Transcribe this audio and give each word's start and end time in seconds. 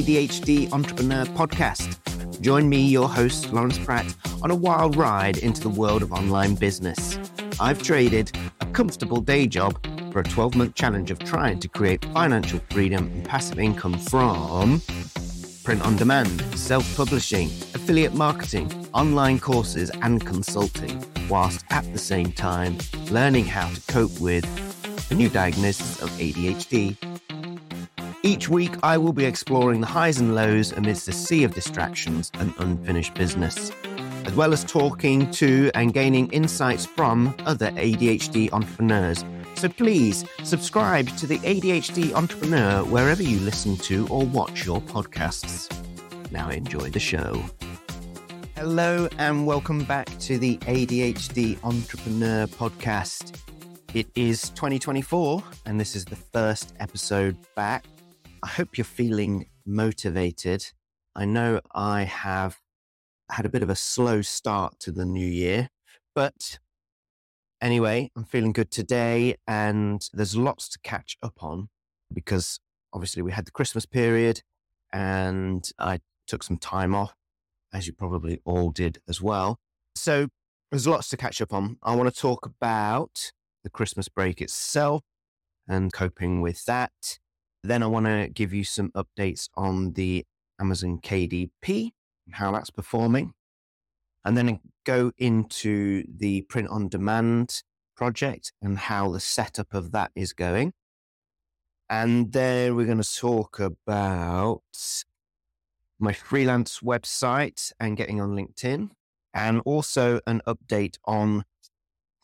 ADHD 0.00 0.72
Entrepreneur 0.72 1.26
Podcast. 1.26 1.98
Join 2.40 2.70
me, 2.70 2.80
your 2.88 3.06
host, 3.06 3.52
Laurence 3.52 3.76
Pratt, 3.76 4.14
on 4.40 4.50
a 4.50 4.54
wild 4.54 4.96
ride 4.96 5.36
into 5.36 5.60
the 5.60 5.68
world 5.68 6.02
of 6.02 6.10
online 6.10 6.54
business. 6.54 7.18
I've 7.60 7.82
traded 7.82 8.32
a 8.62 8.66
comfortable 8.66 9.20
day 9.20 9.46
job 9.46 9.78
for 10.10 10.20
a 10.20 10.24
12 10.24 10.54
month 10.54 10.74
challenge 10.74 11.10
of 11.10 11.18
trying 11.18 11.60
to 11.60 11.68
create 11.68 12.02
financial 12.14 12.60
freedom 12.70 13.08
and 13.08 13.26
passive 13.26 13.58
income 13.58 13.98
from 13.98 14.80
print 15.64 15.82
on 15.82 15.96
demand, 15.96 16.40
self 16.56 16.96
publishing, 16.96 17.48
affiliate 17.74 18.14
marketing, 18.14 18.72
online 18.94 19.38
courses, 19.38 19.90
and 20.00 20.24
consulting, 20.24 21.04
whilst 21.28 21.62
at 21.68 21.84
the 21.92 21.98
same 21.98 22.32
time 22.32 22.78
learning 23.10 23.44
how 23.44 23.68
to 23.68 23.82
cope 23.92 24.18
with 24.18 24.46
a 25.10 25.14
new 25.14 25.28
diagnosis 25.28 26.00
of 26.00 26.08
ADHD. 26.12 27.09
Each 28.22 28.48
week, 28.48 28.74
I 28.82 28.98
will 28.98 29.12
be 29.12 29.24
exploring 29.24 29.80
the 29.80 29.86
highs 29.86 30.20
and 30.20 30.34
lows 30.34 30.72
amidst 30.72 31.08
a 31.08 31.12
sea 31.12 31.44
of 31.44 31.54
distractions 31.54 32.30
and 32.34 32.52
unfinished 32.58 33.14
business, 33.14 33.72
as 34.24 34.34
well 34.34 34.52
as 34.52 34.64
talking 34.64 35.30
to 35.32 35.70
and 35.74 35.94
gaining 35.94 36.30
insights 36.32 36.84
from 36.84 37.34
other 37.46 37.70
ADHD 37.72 38.52
entrepreneurs 38.52 39.24
so 39.60 39.68
please 39.68 40.24
subscribe 40.42 41.06
to 41.18 41.26
the 41.26 41.38
ADHD 41.40 42.14
Entrepreneur 42.14 42.82
wherever 42.84 43.22
you 43.22 43.38
listen 43.40 43.76
to 43.76 44.08
or 44.08 44.24
watch 44.24 44.64
your 44.64 44.80
podcasts. 44.80 45.70
Now 46.30 46.48
enjoy 46.48 46.88
the 46.88 46.98
show. 46.98 47.44
Hello, 48.56 49.06
and 49.18 49.46
welcome 49.46 49.84
back 49.84 50.06
to 50.20 50.38
the 50.38 50.56
ADHD 50.58 51.62
Entrepreneur 51.62 52.46
podcast. 52.46 53.38
It 53.92 54.06
is 54.14 54.48
2024, 54.50 55.42
and 55.66 55.78
this 55.78 55.94
is 55.94 56.06
the 56.06 56.16
first 56.16 56.72
episode 56.80 57.36
back. 57.54 57.84
I 58.42 58.48
hope 58.48 58.78
you're 58.78 58.84
feeling 58.84 59.46
motivated. 59.66 60.66
I 61.14 61.24
know 61.24 61.60
I 61.74 62.04
have 62.04 62.58
had 63.30 63.46
a 63.46 63.50
bit 63.50 63.62
of 63.62 63.70
a 63.70 63.76
slow 63.76 64.22
start 64.22 64.78
to 64.80 64.92
the 64.92 65.04
new 65.04 65.26
year, 65.26 65.68
but 66.14 66.58
Anyway, 67.62 68.10
I'm 68.16 68.24
feeling 68.24 68.52
good 68.52 68.70
today, 68.70 69.36
and 69.46 70.08
there's 70.14 70.34
lots 70.34 70.66
to 70.70 70.78
catch 70.82 71.18
up 71.22 71.42
on 71.42 71.68
because 72.10 72.58
obviously 72.92 73.20
we 73.20 73.32
had 73.32 73.44
the 73.44 73.50
Christmas 73.50 73.84
period 73.84 74.42
and 74.92 75.70
I 75.78 76.00
took 76.26 76.42
some 76.42 76.56
time 76.56 76.94
off, 76.94 77.14
as 77.72 77.86
you 77.86 77.92
probably 77.92 78.40
all 78.46 78.70
did 78.70 78.98
as 79.08 79.20
well. 79.20 79.58
So 79.94 80.28
there's 80.70 80.86
lots 80.86 81.10
to 81.10 81.18
catch 81.18 81.42
up 81.42 81.52
on. 81.52 81.76
I 81.82 81.94
want 81.94 82.12
to 82.12 82.18
talk 82.18 82.46
about 82.46 83.30
the 83.62 83.70
Christmas 83.70 84.08
break 84.08 84.40
itself 84.40 85.02
and 85.68 85.92
coping 85.92 86.40
with 86.40 86.64
that. 86.64 87.18
Then 87.62 87.82
I 87.82 87.86
want 87.86 88.06
to 88.06 88.28
give 88.32 88.52
you 88.52 88.64
some 88.64 88.90
updates 88.92 89.48
on 89.54 89.92
the 89.92 90.24
Amazon 90.60 90.98
KDP 91.02 91.90
and 92.26 92.34
how 92.34 92.52
that's 92.52 92.70
performing 92.70 93.34
and 94.24 94.36
then 94.36 94.60
go 94.84 95.12
into 95.18 96.04
the 96.08 96.42
print 96.42 96.68
on 96.68 96.88
demand 96.88 97.62
project 97.96 98.52
and 98.62 98.78
how 98.78 99.10
the 99.10 99.20
setup 99.20 99.74
of 99.74 99.92
that 99.92 100.10
is 100.14 100.32
going. 100.32 100.72
And 101.88 102.32
then 102.32 102.76
we're 102.76 102.86
going 102.86 103.02
to 103.02 103.16
talk 103.16 103.58
about 103.58 104.62
my 105.98 106.12
freelance 106.12 106.80
website 106.80 107.72
and 107.78 107.96
getting 107.96 108.20
on 108.20 108.30
LinkedIn, 108.30 108.90
and 109.34 109.60
also 109.64 110.20
an 110.26 110.40
update 110.46 110.96
on 111.04 111.44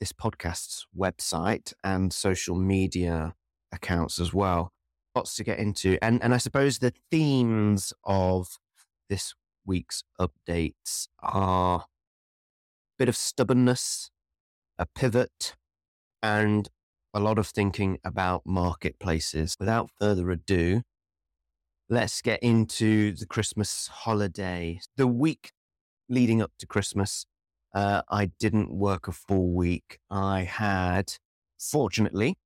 this 0.01 0.13
podcast's 0.13 0.87
website 0.97 1.73
and 1.85 2.13
social 2.13 2.57
media 2.57 3.35
accounts 3.73 4.19
as 4.19 4.33
well. 4.33 4.73
Lots 5.17 5.35
to 5.37 5.45
get 5.45 5.59
into. 5.59 5.97
And, 6.03 6.23
and 6.23 6.35
I 6.35 6.37
suppose 6.37 6.79
the 6.79 6.93
themes 7.11 7.95
of 8.05 8.59
this 9.09 9.33
week's 9.65 10.03
updates 10.21 11.09
are 11.21 11.79
a 11.79 11.85
bit 12.99 13.09
of 13.09 13.17
stubbornness, 13.17 14.11
a 14.79 14.85
pivot, 14.85 15.57
and 16.23 16.69
a 17.15 17.21
lot 17.21 17.39
of 17.39 17.47
thinking 17.47 17.99
about 18.05 18.43
marketplaces. 18.45 19.57
Without 19.59 19.89
further 19.99 20.31
ado, 20.31 20.83
let's 21.89 22.21
get 22.21 22.43
into 22.43 23.13
the 23.13 23.25
Christmas 23.25 23.89
holiday. 23.89 24.81
The 24.99 25.07
week 25.07 25.53
leading 26.11 26.43
up 26.43 26.53
to 26.59 26.67
Christmas, 26.67 27.25
uh, 27.75 28.03
I 28.11 28.33
didn't 28.39 28.71
work 28.71 29.09
a 29.09 29.13
full 29.13 29.49
week. 29.55 29.99
I 30.11 30.43
had, 30.43 31.15
fortunately, 31.59 32.37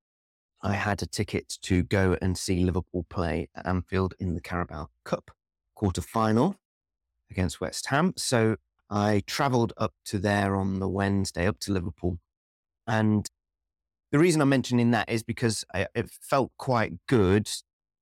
I 0.63 0.75
had 0.75 1.03
a 1.03 1.07
ticket 1.07 1.59
to 1.63 1.83
go 1.83 2.17
and 2.21 2.37
see 2.37 2.65
Liverpool 2.65 3.07
play 3.09 3.49
at 3.55 3.67
Anfield 3.67 4.15
in 4.19 4.35
the 4.35 4.41
Carabao 4.41 4.89
Cup 5.05 5.31
quarter 5.75 6.03
final 6.03 6.57
against 7.31 7.61
West 7.61 7.87
Ham. 7.87 8.13
So 8.17 8.57
I 8.91 9.23
travelled 9.27 9.73
up 9.77 9.95
to 10.07 10.19
there 10.19 10.57
on 10.57 10.81
the 10.81 10.89
Wednesday, 10.89 11.47
up 11.47 11.59
to 11.61 11.73
Liverpool. 11.73 12.19
And 12.87 13.27
the 14.13 14.19
reason 14.19 14.43
I'm 14.43 14.49
mentioning 14.49 14.91
that 14.91 15.09
is 15.09 15.23
because 15.23 15.65
I, 15.73 15.87
it 15.95 16.11
felt 16.11 16.53
quite 16.59 16.95
good 17.07 17.49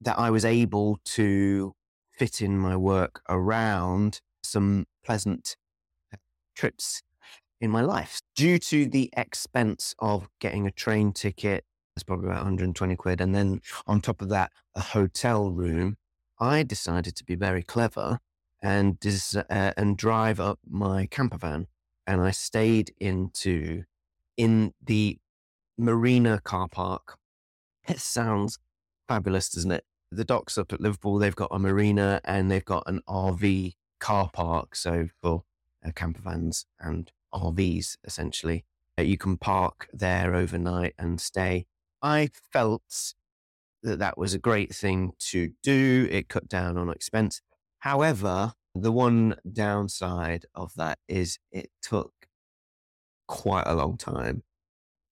that 0.00 0.18
I 0.18 0.30
was 0.30 0.44
able 0.44 0.98
to 1.04 1.74
fit 2.10 2.40
in 2.40 2.58
my 2.58 2.76
work 2.76 3.22
around 3.28 4.20
some 4.42 4.86
pleasant 5.04 5.56
trips 6.56 7.02
in 7.60 7.70
my 7.70 7.82
life. 7.82 8.20
Due 8.34 8.58
to 8.58 8.86
the 8.86 9.10
expense 9.16 9.94
of 9.98 10.28
getting 10.40 10.66
a 10.66 10.70
train 10.72 11.12
ticket, 11.12 11.64
it's 11.98 12.04
probably 12.04 12.26
about 12.26 12.38
120 12.38 12.94
quid. 12.94 13.20
And 13.20 13.34
then 13.34 13.60
on 13.88 14.00
top 14.00 14.22
of 14.22 14.28
that, 14.28 14.52
a 14.76 14.80
hotel 14.80 15.50
room, 15.50 15.96
I 16.38 16.62
decided 16.62 17.16
to 17.16 17.24
be 17.24 17.34
very 17.34 17.64
clever 17.64 18.20
and 18.62 19.00
des- 19.00 19.44
uh, 19.50 19.72
and 19.76 19.96
drive 19.96 20.38
up 20.38 20.60
my 20.64 21.06
camper 21.06 21.38
van, 21.38 21.66
and 22.06 22.20
I 22.20 22.30
stayed 22.30 22.94
into 23.00 23.82
in 24.36 24.74
the 24.80 25.18
marina 25.76 26.40
car 26.42 26.68
park. 26.68 27.18
It 27.88 27.98
sounds 27.98 28.58
fabulous, 29.08 29.48
doesn't 29.48 29.72
it? 29.72 29.84
The 30.12 30.24
docks 30.24 30.56
up 30.56 30.72
at 30.72 30.80
Liverpool, 30.80 31.18
they've 31.18 31.34
got 31.34 31.48
a 31.50 31.58
marina 31.58 32.20
and 32.24 32.50
they've 32.50 32.64
got 32.64 32.84
an 32.86 33.00
RV 33.08 33.74
car 33.98 34.30
park. 34.32 34.76
So 34.76 35.08
for 35.20 35.42
uh, 35.84 35.90
camper 35.94 36.22
vans 36.22 36.66
and 36.78 37.10
RVs, 37.34 37.96
essentially, 38.04 38.64
uh, 38.98 39.02
you 39.02 39.16
can 39.16 39.36
park 39.36 39.88
there 39.92 40.34
overnight 40.34 40.94
and 40.98 41.20
stay. 41.20 41.66
I 42.02 42.30
felt 42.52 43.14
that 43.82 43.98
that 43.98 44.18
was 44.18 44.34
a 44.34 44.38
great 44.38 44.74
thing 44.74 45.12
to 45.18 45.52
do. 45.62 46.08
It 46.10 46.28
cut 46.28 46.48
down 46.48 46.76
on 46.76 46.90
expense. 46.90 47.40
However, 47.80 48.52
the 48.74 48.92
one 48.92 49.36
downside 49.50 50.46
of 50.54 50.74
that 50.76 50.98
is 51.08 51.38
it 51.50 51.70
took 51.82 52.12
quite 53.26 53.66
a 53.66 53.74
long 53.74 53.96
time 53.96 54.42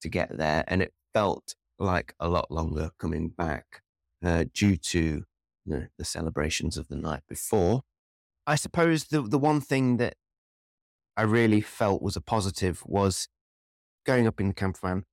to 0.01 0.09
get 0.09 0.37
there, 0.37 0.65
and 0.69 0.83
it 0.83 0.93
felt 1.13 1.55
like 1.79 2.15
a 2.21 2.29
lot 2.29 2.51
longer 2.51 2.91
coming 2.99 3.29
back 3.29 3.83
uh, 4.25 4.45
due 4.53 4.77
to 4.77 4.99
you 4.99 5.25
know, 5.67 5.87
the 5.99 6.05
celebrations 6.05 6.77
of 6.77 6.89
the 6.89 6.97
night 6.97 7.23
before. 7.29 7.83
I 8.47 8.55
suppose 8.55 9.05
the 9.05 9.23
the 9.23 9.39
one 9.39 9.61
thing 9.61 9.97
that 9.97 10.15
I 11.17 11.23
really 11.23 11.61
felt 11.61 12.03
was 12.03 12.17
a 12.17 12.21
positive 12.21 12.83
was 12.87 13.29
going 14.05 14.27
up 14.27 14.41
in 14.41 14.49
the 14.49 14.55
camper 14.55 14.81
van 14.83 15.05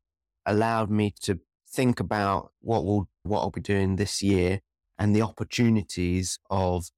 allowed 0.45 0.91
me 0.91 1.13
to 1.21 1.39
think 1.73 1.99
about 1.99 2.51
what 2.61 2.85
will 2.85 3.09
what 3.23 3.39
I'll 3.39 3.49
be 3.49 3.61
doing 3.61 3.95
this 3.95 4.21
year 4.21 4.61
and 4.97 5.15
the 5.15 5.21
opportunities 5.21 6.39
of 6.49 6.91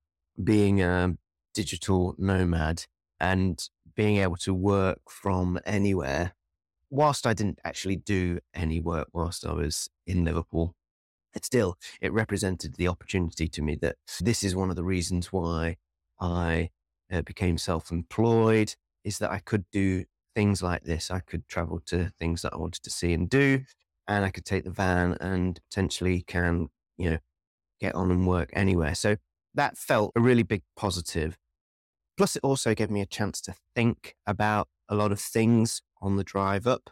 being 0.44 0.82
a 0.82 1.16
digital 1.54 2.16
nomad 2.18 2.86
and 3.20 3.70
being 3.96 4.18
able 4.18 4.36
to 4.36 4.54
work 4.54 5.00
from 5.10 5.60
anywhere. 5.66 6.34
Whilst 6.90 7.26
I 7.26 7.34
didn't 7.34 7.60
actually 7.64 7.96
do 7.96 8.40
any 8.54 8.80
work 8.80 9.08
whilst 9.14 9.46
I 9.46 9.54
was 9.54 9.90
in 10.06 10.26
Liverpool, 10.26 10.76
it 11.34 11.46
still 11.46 11.78
it 12.02 12.12
represented 12.12 12.76
the 12.76 12.88
opportunity 12.88 13.48
to 13.48 13.62
me 13.62 13.76
that 13.82 13.96
this 14.20 14.44
is 14.44 14.56
one 14.56 14.70
of 14.70 14.76
the 14.76 14.84
reasons 14.84 15.32
why 15.32 15.78
I 16.20 16.70
uh, 17.12 17.22
became 17.22 17.58
self-employed 17.58 18.76
is 19.04 19.20
that 19.20 19.32
I 19.32 19.40
could 19.40 19.66
do 19.72 20.06
things 20.36 20.62
like 20.62 20.84
this. 20.84 21.10
I 21.10 21.20
could 21.20 21.48
travel 21.48 21.80
to 21.88 22.12
things 22.20 22.42
that 22.42 22.54
I 22.54 22.58
wanted 22.58 22.84
to 22.84 22.90
see 22.90 23.14
and 23.14 23.30
do, 23.30 23.64
and 24.08 24.26
I 24.26 24.30
could 24.30 24.46
take 24.46 24.64
the 24.64 24.72
van 24.72 25.18
and 25.20 25.60
potentially 25.70 26.22
can 26.22 26.70
you 26.98 27.10
know 27.12 27.18
get 27.80 27.96
on 27.96 28.12
and 28.12 28.28
work 28.28 28.50
anywhere. 28.54 28.96
So 28.96 29.18
that 29.54 29.78
felt 29.78 30.12
a 30.16 30.22
really 30.22 30.44
big 30.44 30.64
positive. 30.76 31.38
Plus, 32.18 32.36
it 32.36 32.44
also 32.44 32.74
gave 32.74 32.90
me 32.90 33.02
a 33.02 33.06
chance 33.06 33.42
to 33.42 33.54
think 33.76 34.16
about 34.26 34.70
a 34.88 34.96
lot 34.96 35.12
of 35.12 35.20
things 35.20 35.82
on 36.02 36.16
the 36.16 36.24
drive 36.24 36.66
up, 36.66 36.90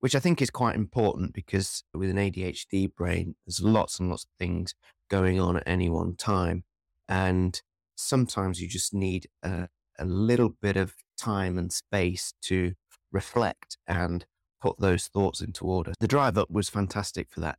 which 0.00 0.14
I 0.14 0.20
think 0.20 0.42
is 0.42 0.50
quite 0.50 0.76
important 0.76 1.32
because 1.32 1.82
with 1.94 2.10
an 2.10 2.16
ADHD 2.16 2.94
brain, 2.94 3.36
there's 3.46 3.62
lots 3.62 3.98
and 3.98 4.10
lots 4.10 4.24
of 4.24 4.30
things 4.38 4.74
going 5.08 5.40
on 5.40 5.56
at 5.56 5.62
any 5.66 5.88
one 5.88 6.16
time. 6.16 6.64
And 7.08 7.60
sometimes 7.96 8.60
you 8.60 8.68
just 8.68 8.92
need 8.92 9.28
a, 9.42 9.68
a 9.98 10.04
little 10.04 10.50
bit 10.60 10.76
of 10.76 10.94
time 11.16 11.56
and 11.56 11.72
space 11.72 12.34
to 12.42 12.74
reflect 13.12 13.78
and 13.86 14.26
put 14.64 14.78
those 14.78 15.08
thoughts 15.08 15.42
into 15.42 15.66
order. 15.66 15.92
The 16.00 16.08
drive 16.08 16.38
up 16.38 16.50
was 16.50 16.70
fantastic 16.70 17.28
for 17.28 17.40
that. 17.40 17.58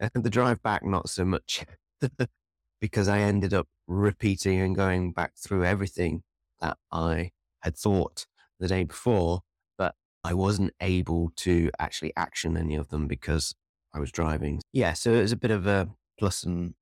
And 0.00 0.24
the 0.24 0.30
drive 0.30 0.62
back, 0.62 0.82
not 0.82 1.10
so 1.10 1.22
much. 1.22 1.66
because 2.80 3.06
I 3.06 3.18
ended 3.18 3.52
up 3.52 3.66
repeating 3.86 4.58
and 4.58 4.74
going 4.74 5.12
back 5.12 5.32
through 5.36 5.66
everything 5.66 6.22
that 6.62 6.78
I 6.90 7.32
had 7.60 7.76
thought 7.76 8.24
the 8.58 8.66
day 8.66 8.84
before, 8.84 9.42
but 9.76 9.94
I 10.24 10.32
wasn't 10.32 10.72
able 10.80 11.32
to 11.36 11.70
actually 11.78 12.14
action 12.16 12.56
any 12.56 12.76
of 12.76 12.88
them 12.88 13.06
because 13.06 13.54
I 13.92 14.00
was 14.00 14.10
driving. 14.10 14.62
Yeah, 14.72 14.94
so 14.94 15.12
it 15.12 15.20
was 15.20 15.32
a 15.32 15.36
bit 15.36 15.50
of 15.50 15.66
a 15.66 15.90
plus 16.18 16.44
and 16.44 16.72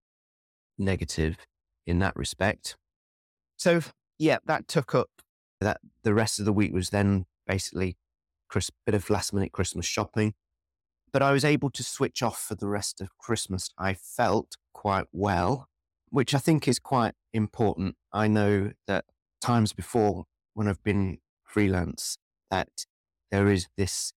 negative 0.78 1.38
in 1.88 1.98
that 1.98 2.14
respect. 2.14 2.76
So 3.56 3.80
yeah, 4.16 4.38
that 4.44 4.68
took 4.68 4.94
up 4.94 5.10
that 5.60 5.80
the 6.04 6.14
rest 6.14 6.38
of 6.38 6.44
the 6.44 6.52
week 6.52 6.72
was 6.72 6.90
then 6.90 7.26
basically 7.48 7.96
a 8.54 8.60
bit 8.84 8.94
of 8.94 9.10
last 9.10 9.32
minute 9.32 9.52
Christmas 9.52 9.86
shopping. 9.86 10.34
But 11.12 11.22
I 11.22 11.32
was 11.32 11.44
able 11.44 11.70
to 11.70 11.82
switch 11.82 12.22
off 12.22 12.40
for 12.40 12.54
the 12.54 12.68
rest 12.68 13.00
of 13.00 13.16
Christmas. 13.18 13.70
I 13.78 13.94
felt 13.94 14.56
quite 14.72 15.06
well, 15.12 15.68
which 16.10 16.34
I 16.34 16.38
think 16.38 16.68
is 16.68 16.78
quite 16.78 17.14
important. 17.32 17.96
I 18.12 18.28
know 18.28 18.72
that 18.86 19.04
times 19.40 19.72
before 19.72 20.24
when 20.54 20.68
I've 20.68 20.82
been 20.82 21.18
freelance, 21.44 22.18
that 22.50 22.86
there 23.30 23.48
is 23.48 23.68
this 23.76 24.12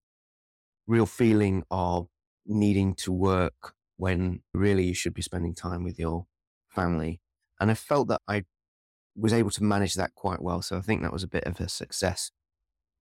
real 0.86 1.06
feeling 1.06 1.64
of 1.70 2.08
needing 2.46 2.94
to 2.94 3.12
work 3.12 3.74
when 3.96 4.40
really 4.54 4.84
you 4.84 4.94
should 4.94 5.14
be 5.14 5.22
spending 5.22 5.54
time 5.54 5.84
with 5.84 5.98
your 5.98 6.26
family. 6.68 7.20
And 7.60 7.70
I 7.70 7.74
felt 7.74 8.08
that 8.08 8.22
I 8.26 8.44
was 9.14 9.32
able 9.32 9.50
to 9.50 9.62
manage 9.62 9.94
that 9.94 10.14
quite 10.14 10.42
well. 10.42 10.62
So 10.62 10.78
I 10.78 10.80
think 10.80 11.02
that 11.02 11.12
was 11.12 11.22
a 11.22 11.28
bit 11.28 11.44
of 11.44 11.60
a 11.60 11.68
success. 11.68 12.30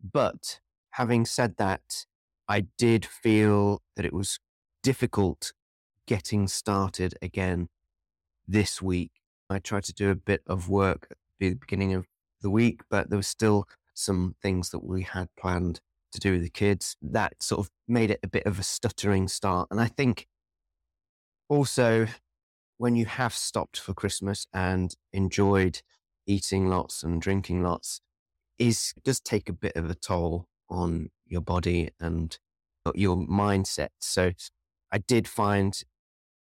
But 0.01 0.59
having 0.99 1.25
said 1.25 1.55
that, 1.55 2.05
I 2.49 2.65
did 2.77 3.05
feel 3.05 3.81
that 3.95 4.05
it 4.05 4.11
was 4.11 4.37
difficult 4.83 5.53
getting 6.05 6.45
started 6.45 7.13
again 7.21 7.69
this 8.45 8.81
week. 8.81 9.11
I 9.49 9.59
tried 9.59 9.85
to 9.85 9.93
do 9.93 10.11
a 10.11 10.15
bit 10.15 10.41
of 10.45 10.67
work 10.67 11.07
at 11.09 11.17
the 11.39 11.53
beginning 11.53 11.93
of 11.93 12.05
the 12.41 12.49
week, 12.49 12.81
but 12.89 13.09
there 13.09 13.17
was 13.17 13.29
still 13.29 13.65
some 13.93 14.35
things 14.41 14.71
that 14.71 14.83
we 14.83 15.03
had 15.03 15.29
planned 15.39 15.79
to 16.11 16.19
do 16.19 16.33
with 16.33 16.41
the 16.41 16.49
kids 16.49 16.97
that 17.01 17.41
sort 17.41 17.59
of 17.59 17.71
made 17.87 18.11
it 18.11 18.19
a 18.21 18.27
bit 18.27 18.45
of 18.45 18.59
a 18.59 18.63
stuttering 18.63 19.29
start. 19.29 19.69
And 19.71 19.79
I 19.79 19.87
think 19.87 20.27
also 21.47 22.07
when 22.77 22.97
you 22.97 23.05
have 23.05 23.33
stopped 23.33 23.79
for 23.79 23.93
Christmas 23.93 24.47
and 24.53 24.93
enjoyed 25.13 25.81
eating 26.27 26.67
lots 26.67 27.03
and 27.03 27.21
drinking 27.21 27.63
lots, 27.63 28.01
is 28.57 28.93
does 29.05 29.21
take 29.21 29.47
a 29.47 29.53
bit 29.53 29.77
of 29.77 29.89
a 29.89 29.95
toll 29.95 30.48
on 30.69 31.09
your 31.25 31.41
body 31.41 31.89
and 31.99 32.37
your 32.95 33.17
mindset. 33.17 33.89
So 33.99 34.31
I 34.91 34.97
did 34.99 35.27
find 35.27 35.79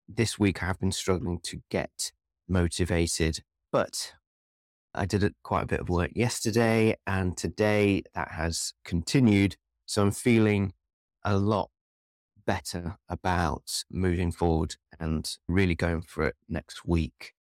this 0.08 0.38
week 0.38 0.62
I 0.62 0.66
have 0.66 0.78
been 0.78 0.92
struggling 0.92 1.40
to 1.44 1.60
get 1.70 2.12
motivated, 2.48 3.40
but 3.72 4.12
I 4.94 5.04
did 5.04 5.34
quite 5.42 5.64
a 5.64 5.66
bit 5.66 5.80
of 5.80 5.88
work 5.88 6.12
yesterday 6.14 6.96
and 7.06 7.36
today 7.36 8.02
that 8.14 8.32
has 8.32 8.72
continued. 8.84 9.56
So 9.84 10.02
I'm 10.02 10.10
feeling 10.12 10.72
a 11.24 11.36
lot 11.36 11.70
better 12.46 12.96
about 13.08 13.84
moving 13.90 14.30
forward 14.32 14.76
and 14.98 15.28
really 15.48 15.74
going 15.74 16.02
for 16.02 16.24
it 16.28 16.36
next 16.48 16.86
week. 16.86 17.35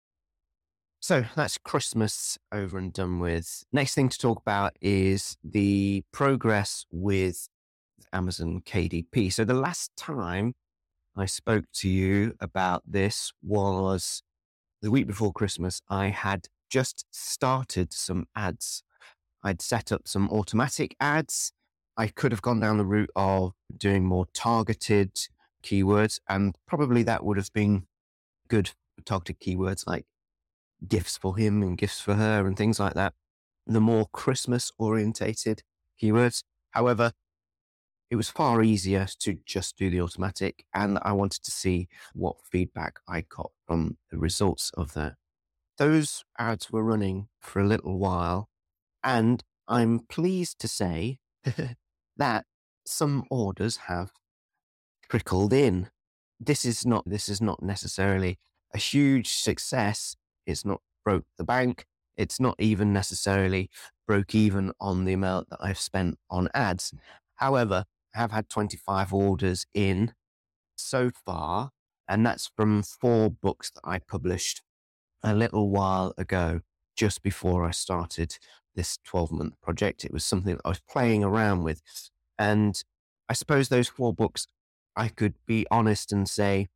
So 1.06 1.24
that's 1.36 1.56
Christmas 1.56 2.36
over 2.50 2.78
and 2.78 2.92
done 2.92 3.20
with. 3.20 3.62
Next 3.72 3.94
thing 3.94 4.08
to 4.08 4.18
talk 4.18 4.40
about 4.40 4.72
is 4.80 5.36
the 5.44 6.02
progress 6.12 6.84
with 6.90 7.46
Amazon 8.12 8.60
KDP. 8.66 9.32
So 9.32 9.44
the 9.44 9.54
last 9.54 9.92
time 9.96 10.54
I 11.16 11.26
spoke 11.26 11.66
to 11.74 11.88
you 11.88 12.34
about 12.40 12.82
this 12.84 13.32
was 13.40 14.24
the 14.82 14.90
week 14.90 15.06
before 15.06 15.32
Christmas. 15.32 15.80
I 15.88 16.08
had 16.08 16.48
just 16.70 17.04
started 17.12 17.92
some 17.92 18.26
ads. 18.34 18.82
I'd 19.44 19.62
set 19.62 19.92
up 19.92 20.08
some 20.08 20.28
automatic 20.30 20.96
ads. 20.98 21.52
I 21.96 22.08
could 22.08 22.32
have 22.32 22.42
gone 22.42 22.58
down 22.58 22.78
the 22.78 22.84
route 22.84 23.12
of 23.14 23.52
doing 23.76 24.04
more 24.04 24.26
targeted 24.34 25.12
keywords, 25.62 26.18
and 26.28 26.56
probably 26.66 27.04
that 27.04 27.24
would 27.24 27.36
have 27.36 27.52
been 27.52 27.86
good 28.48 28.72
targeted 29.04 29.38
keywords 29.38 29.86
like 29.86 30.04
gifts 30.86 31.16
for 31.16 31.36
him 31.36 31.62
and 31.62 31.78
gifts 31.78 32.00
for 32.00 32.14
her 32.14 32.46
and 32.46 32.56
things 32.56 32.78
like 32.80 32.94
that. 32.94 33.14
The 33.66 33.80
more 33.80 34.06
Christmas 34.12 34.70
orientated 34.78 35.62
keywords. 36.00 36.42
However, 36.70 37.12
it 38.10 38.16
was 38.16 38.28
far 38.28 38.62
easier 38.62 39.06
to 39.20 39.38
just 39.44 39.76
do 39.76 39.90
the 39.90 40.00
automatic 40.00 40.64
and 40.72 40.98
I 41.02 41.12
wanted 41.12 41.42
to 41.42 41.50
see 41.50 41.88
what 42.12 42.36
feedback 42.50 43.00
I 43.08 43.22
got 43.22 43.50
from 43.66 43.96
the 44.10 44.18
results 44.18 44.70
of 44.74 44.94
that. 44.94 45.14
Those 45.78 46.24
ads 46.38 46.70
were 46.70 46.84
running 46.84 47.28
for 47.40 47.60
a 47.60 47.66
little 47.66 47.98
while 47.98 48.48
and 49.02 49.42
I'm 49.66 50.00
pleased 50.00 50.60
to 50.60 50.68
say 50.68 51.18
that 52.16 52.46
some 52.86 53.24
orders 53.30 53.76
have 53.88 54.12
trickled 55.08 55.52
in. 55.52 55.88
This 56.38 56.64
is 56.64 56.86
not, 56.86 57.02
this 57.06 57.28
is 57.28 57.40
not 57.40 57.62
necessarily 57.62 58.38
a 58.72 58.78
huge 58.78 59.32
success 59.32 60.16
it's 60.46 60.64
not 60.64 60.80
broke 61.04 61.26
the 61.36 61.44
bank. 61.44 61.86
It's 62.16 62.40
not 62.40 62.56
even 62.58 62.92
necessarily 62.92 63.70
broke 64.06 64.34
even 64.34 64.72
on 64.80 65.04
the 65.04 65.12
amount 65.12 65.50
that 65.50 65.58
I've 65.60 65.78
spent 65.78 66.18
on 66.30 66.48
ads. 66.54 66.94
However, 67.36 67.84
I 68.14 68.18
have 68.18 68.32
had 68.32 68.48
25 68.48 69.12
orders 69.12 69.66
in 69.74 70.14
so 70.76 71.10
far, 71.24 71.70
and 72.08 72.24
that's 72.24 72.50
from 72.56 72.82
four 72.82 73.30
books 73.30 73.70
that 73.72 73.82
I 73.84 73.98
published 73.98 74.62
a 75.22 75.34
little 75.34 75.68
while 75.70 76.14
ago, 76.16 76.60
just 76.96 77.22
before 77.22 77.64
I 77.66 77.72
started 77.72 78.38
this 78.74 78.98
12 79.04 79.32
month 79.32 79.54
project. 79.62 80.04
It 80.04 80.12
was 80.12 80.24
something 80.24 80.54
that 80.54 80.62
I 80.64 80.70
was 80.70 80.80
playing 80.88 81.24
around 81.24 81.62
with. 81.62 81.82
And 82.38 82.82
I 83.28 83.32
suppose 83.34 83.68
those 83.68 83.88
four 83.88 84.14
books, 84.14 84.46
I 84.94 85.08
could 85.08 85.34
be 85.46 85.66
honest 85.70 86.12
and 86.12 86.28
say 86.28 86.68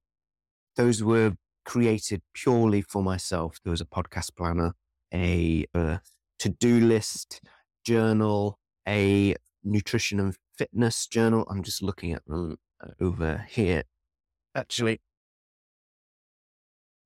those 0.77 1.03
were 1.03 1.37
created 1.71 2.21
purely 2.35 2.83
for 2.83 3.01
myself. 3.01 3.61
There 3.63 3.71
was 3.71 3.81
a 3.81 3.85
podcast 3.85 4.35
planner, 4.37 4.75
a, 5.15 5.67
a 5.73 6.01
to 6.41 6.49
do 6.49 6.81
list 6.81 7.41
journal, 7.85 8.59
a 8.89 9.37
nutrition 9.63 10.19
and 10.19 10.35
fitness 10.59 11.07
journal. 11.07 11.47
I'm 11.49 11.63
just 11.63 11.81
looking 11.81 12.13
at 12.13 12.25
them 12.27 12.57
uh, 12.83 12.89
over 13.01 13.47
here. 13.49 13.85
Actually, 14.57 15.01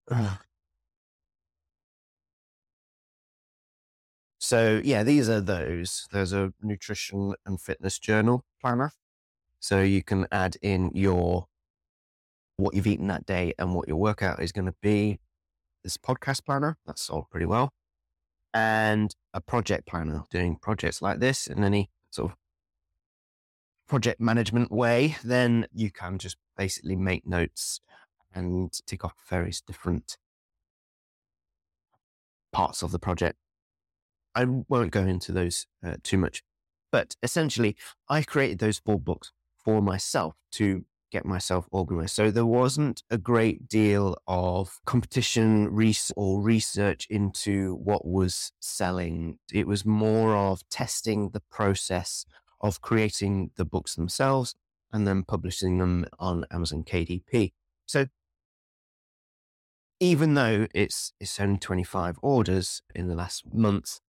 So 4.38 4.80
yeah, 4.82 5.02
these 5.02 5.28
are 5.28 5.40
those. 5.42 6.06
There's 6.10 6.32
a 6.32 6.54
nutrition 6.62 7.34
and 7.44 7.60
fitness 7.60 7.98
journal 7.98 8.44
planner. 8.62 8.92
So 9.60 9.82
you 9.82 10.02
can 10.02 10.26
add 10.32 10.56
in 10.62 10.90
your 10.94 11.48
what 12.56 12.74
you've 12.74 12.86
eaten 12.86 13.08
that 13.08 13.26
day 13.26 13.52
and 13.58 13.74
what 13.74 13.88
your 13.88 13.96
workout 13.96 14.42
is 14.42 14.52
going 14.52 14.66
to 14.66 14.74
be. 14.80 15.18
This 15.82 15.96
podcast 15.96 16.44
planner, 16.44 16.78
that's 16.86 17.02
solved 17.02 17.30
pretty 17.30 17.46
well. 17.46 17.72
And 18.52 19.14
a 19.32 19.40
project 19.40 19.86
planner, 19.86 20.22
doing 20.30 20.56
projects 20.56 21.02
like 21.02 21.20
this 21.20 21.46
in 21.46 21.64
any 21.64 21.90
sort 22.10 22.32
of 22.32 22.38
project 23.88 24.20
management 24.20 24.70
way, 24.70 25.16
then 25.24 25.66
you 25.74 25.90
can 25.90 26.18
just 26.18 26.36
basically 26.56 26.96
make 26.96 27.26
notes 27.26 27.80
and 28.34 28.72
tick 28.86 29.04
off 29.04 29.14
various 29.28 29.60
different 29.60 30.16
parts 32.52 32.82
of 32.82 32.92
the 32.92 32.98
project. 32.98 33.36
I 34.34 34.44
won't 34.44 34.90
go 34.90 35.02
into 35.02 35.32
those 35.32 35.66
uh, 35.84 35.96
too 36.02 36.18
much, 36.18 36.42
but 36.90 37.14
essentially, 37.22 37.76
I 38.08 38.22
created 38.22 38.58
those 38.58 38.78
four 38.78 38.98
books 38.98 39.32
for 39.64 39.80
myself 39.80 40.34
to 40.52 40.84
get 41.14 41.24
myself 41.24 41.68
organized. 41.70 42.16
So 42.16 42.32
there 42.32 42.44
wasn't 42.44 43.04
a 43.08 43.16
great 43.16 43.68
deal 43.68 44.16
of 44.26 44.80
competition 44.84 45.72
res- 45.72 46.12
or 46.16 46.42
research 46.42 47.06
into 47.08 47.76
what 47.76 48.04
was 48.04 48.50
selling. 48.60 49.38
It 49.52 49.68
was 49.68 49.86
more 49.86 50.34
of 50.34 50.68
testing 50.68 51.30
the 51.30 51.42
process 51.52 52.26
of 52.60 52.80
creating 52.80 53.52
the 53.54 53.64
books 53.64 53.94
themselves 53.94 54.56
and 54.92 55.06
then 55.06 55.22
publishing 55.22 55.78
them 55.78 56.04
on 56.18 56.46
Amazon 56.50 56.82
KDP. 56.82 57.52
So 57.86 58.06
even 60.00 60.34
though 60.34 60.66
it's 60.74 61.12
it's 61.20 61.38
only 61.38 61.58
25 61.58 62.18
orders 62.22 62.82
in 62.92 63.06
the 63.06 63.14
last 63.14 63.44
month, 63.54 64.00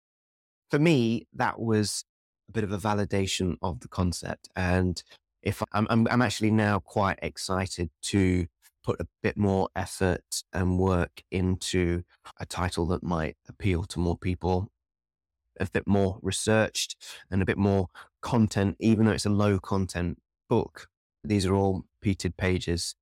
for 0.70 0.80
me 0.80 1.28
that 1.32 1.60
was 1.60 2.04
a 2.48 2.52
bit 2.52 2.64
of 2.64 2.72
a 2.72 2.78
validation 2.78 3.56
of 3.62 3.78
the 3.78 3.88
concept 3.88 4.48
and 4.56 5.04
if 5.46 5.62
I'm, 5.72 5.86
I'm, 5.88 6.08
I'm 6.10 6.22
actually 6.22 6.50
now 6.50 6.80
quite 6.80 7.20
excited 7.22 7.90
to 8.02 8.48
put 8.82 9.00
a 9.00 9.06
bit 9.22 9.36
more 9.36 9.68
effort 9.76 10.42
and 10.52 10.76
work 10.76 11.22
into 11.30 12.02
a 12.40 12.44
title 12.44 12.84
that 12.86 13.04
might 13.04 13.36
appeal 13.48 13.84
to 13.84 14.00
more 14.00 14.18
people, 14.18 14.72
a 15.60 15.66
bit 15.72 15.86
more 15.86 16.18
researched 16.20 16.96
and 17.30 17.40
a 17.40 17.44
bit 17.44 17.58
more 17.58 17.86
content, 18.20 18.76
even 18.80 19.06
though 19.06 19.12
it's 19.12 19.24
a 19.24 19.30
low 19.30 19.60
content 19.60 20.20
book. 20.48 20.88
These 21.22 21.46
are 21.46 21.54
all 21.54 21.84
peated 22.04 22.36
pages. 22.36 22.96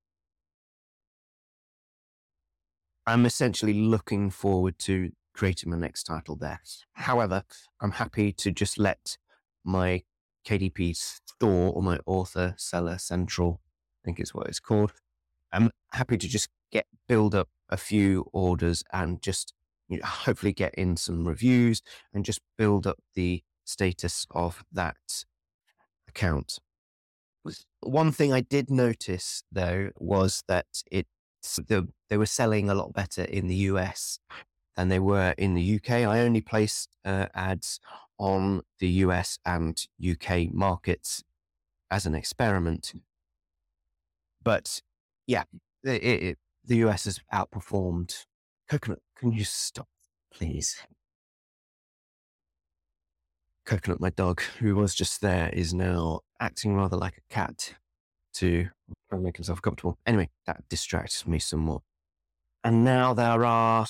I'm 3.07 3.25
essentially 3.25 3.73
looking 3.73 4.29
forward 4.29 4.77
to 4.79 5.09
creating 5.33 5.71
my 5.71 5.77
next 5.77 6.03
title 6.03 6.35
there. 6.35 6.61
However, 6.93 7.43
I'm 7.81 7.93
happy 7.93 8.31
to 8.33 8.51
just 8.51 8.77
let 8.77 9.17
my 9.63 10.03
KDP 10.45 10.95
store 10.95 11.73
or 11.73 11.81
my 11.81 11.99
author 12.05 12.53
seller 12.57 12.97
central, 12.97 13.61
I 14.03 14.05
think 14.05 14.19
it's 14.19 14.33
what 14.33 14.47
it's 14.47 14.59
called. 14.59 14.93
I'm 15.51 15.71
happy 15.91 16.17
to 16.17 16.27
just 16.27 16.49
get 16.71 16.85
build 17.07 17.33
up 17.33 17.49
a 17.69 17.77
few 17.77 18.27
orders 18.33 18.83
and 18.93 19.21
just 19.21 19.53
you 19.87 19.97
know, 19.97 20.05
hopefully 20.05 20.53
get 20.53 20.73
in 20.75 20.97
some 20.97 21.27
reviews 21.27 21.81
and 22.13 22.25
just 22.25 22.41
build 22.57 22.87
up 22.87 22.97
the 23.13 23.43
status 23.63 24.25
of 24.31 24.63
that 24.71 25.25
account. 26.07 26.59
One 27.81 28.11
thing 28.11 28.33
I 28.33 28.41
did 28.41 28.69
notice 28.71 29.43
though 29.51 29.91
was 29.97 30.43
that 30.47 30.65
it 30.91 31.07
the, 31.57 31.87
they 32.09 32.17
were 32.17 32.25
selling 32.25 32.69
a 32.69 32.75
lot 32.75 32.93
better 32.93 33.23
in 33.23 33.47
the 33.47 33.55
US 33.55 34.17
than 34.75 34.89
they 34.89 34.99
were 34.99 35.35
in 35.37 35.53
the 35.53 35.75
UK. 35.75 35.91
I 35.91 36.21
only 36.21 36.41
placed 36.41 36.89
uh, 37.05 37.27
ads 37.35 37.79
on 38.17 38.61
the 38.79 38.87
US 38.87 39.39
and 39.45 39.85
UK 40.03 40.53
markets 40.53 41.23
as 41.91 42.05
an 42.05 42.15
experiment. 42.15 42.93
But 44.43 44.81
yeah, 45.27 45.43
it, 45.83 46.03
it, 46.03 46.37
the 46.63 46.77
US 46.77 47.05
has 47.05 47.19
outperformed. 47.33 48.25
Coconut, 48.69 48.99
can 49.17 49.31
you 49.31 49.43
stop, 49.43 49.87
please? 50.33 50.77
Coconut, 53.65 53.99
my 53.99 54.11
dog, 54.11 54.41
who 54.59 54.75
was 54.75 54.93
just 54.93 55.21
there, 55.21 55.49
is 55.49 55.73
now 55.73 56.21
acting 56.39 56.75
rather 56.75 56.97
like 56.97 57.17
a 57.17 57.33
cat 57.33 57.73
to 58.35 58.65
try 59.09 59.17
and 59.17 59.23
make 59.23 59.37
himself 59.37 59.61
comfortable. 59.61 59.97
Anyway, 60.05 60.29
that 60.45 60.67
distracts 60.69 61.25
me 61.25 61.39
somewhat. 61.39 61.81
And 62.63 62.83
now 62.83 63.13
there 63.13 63.45
are 63.45 63.87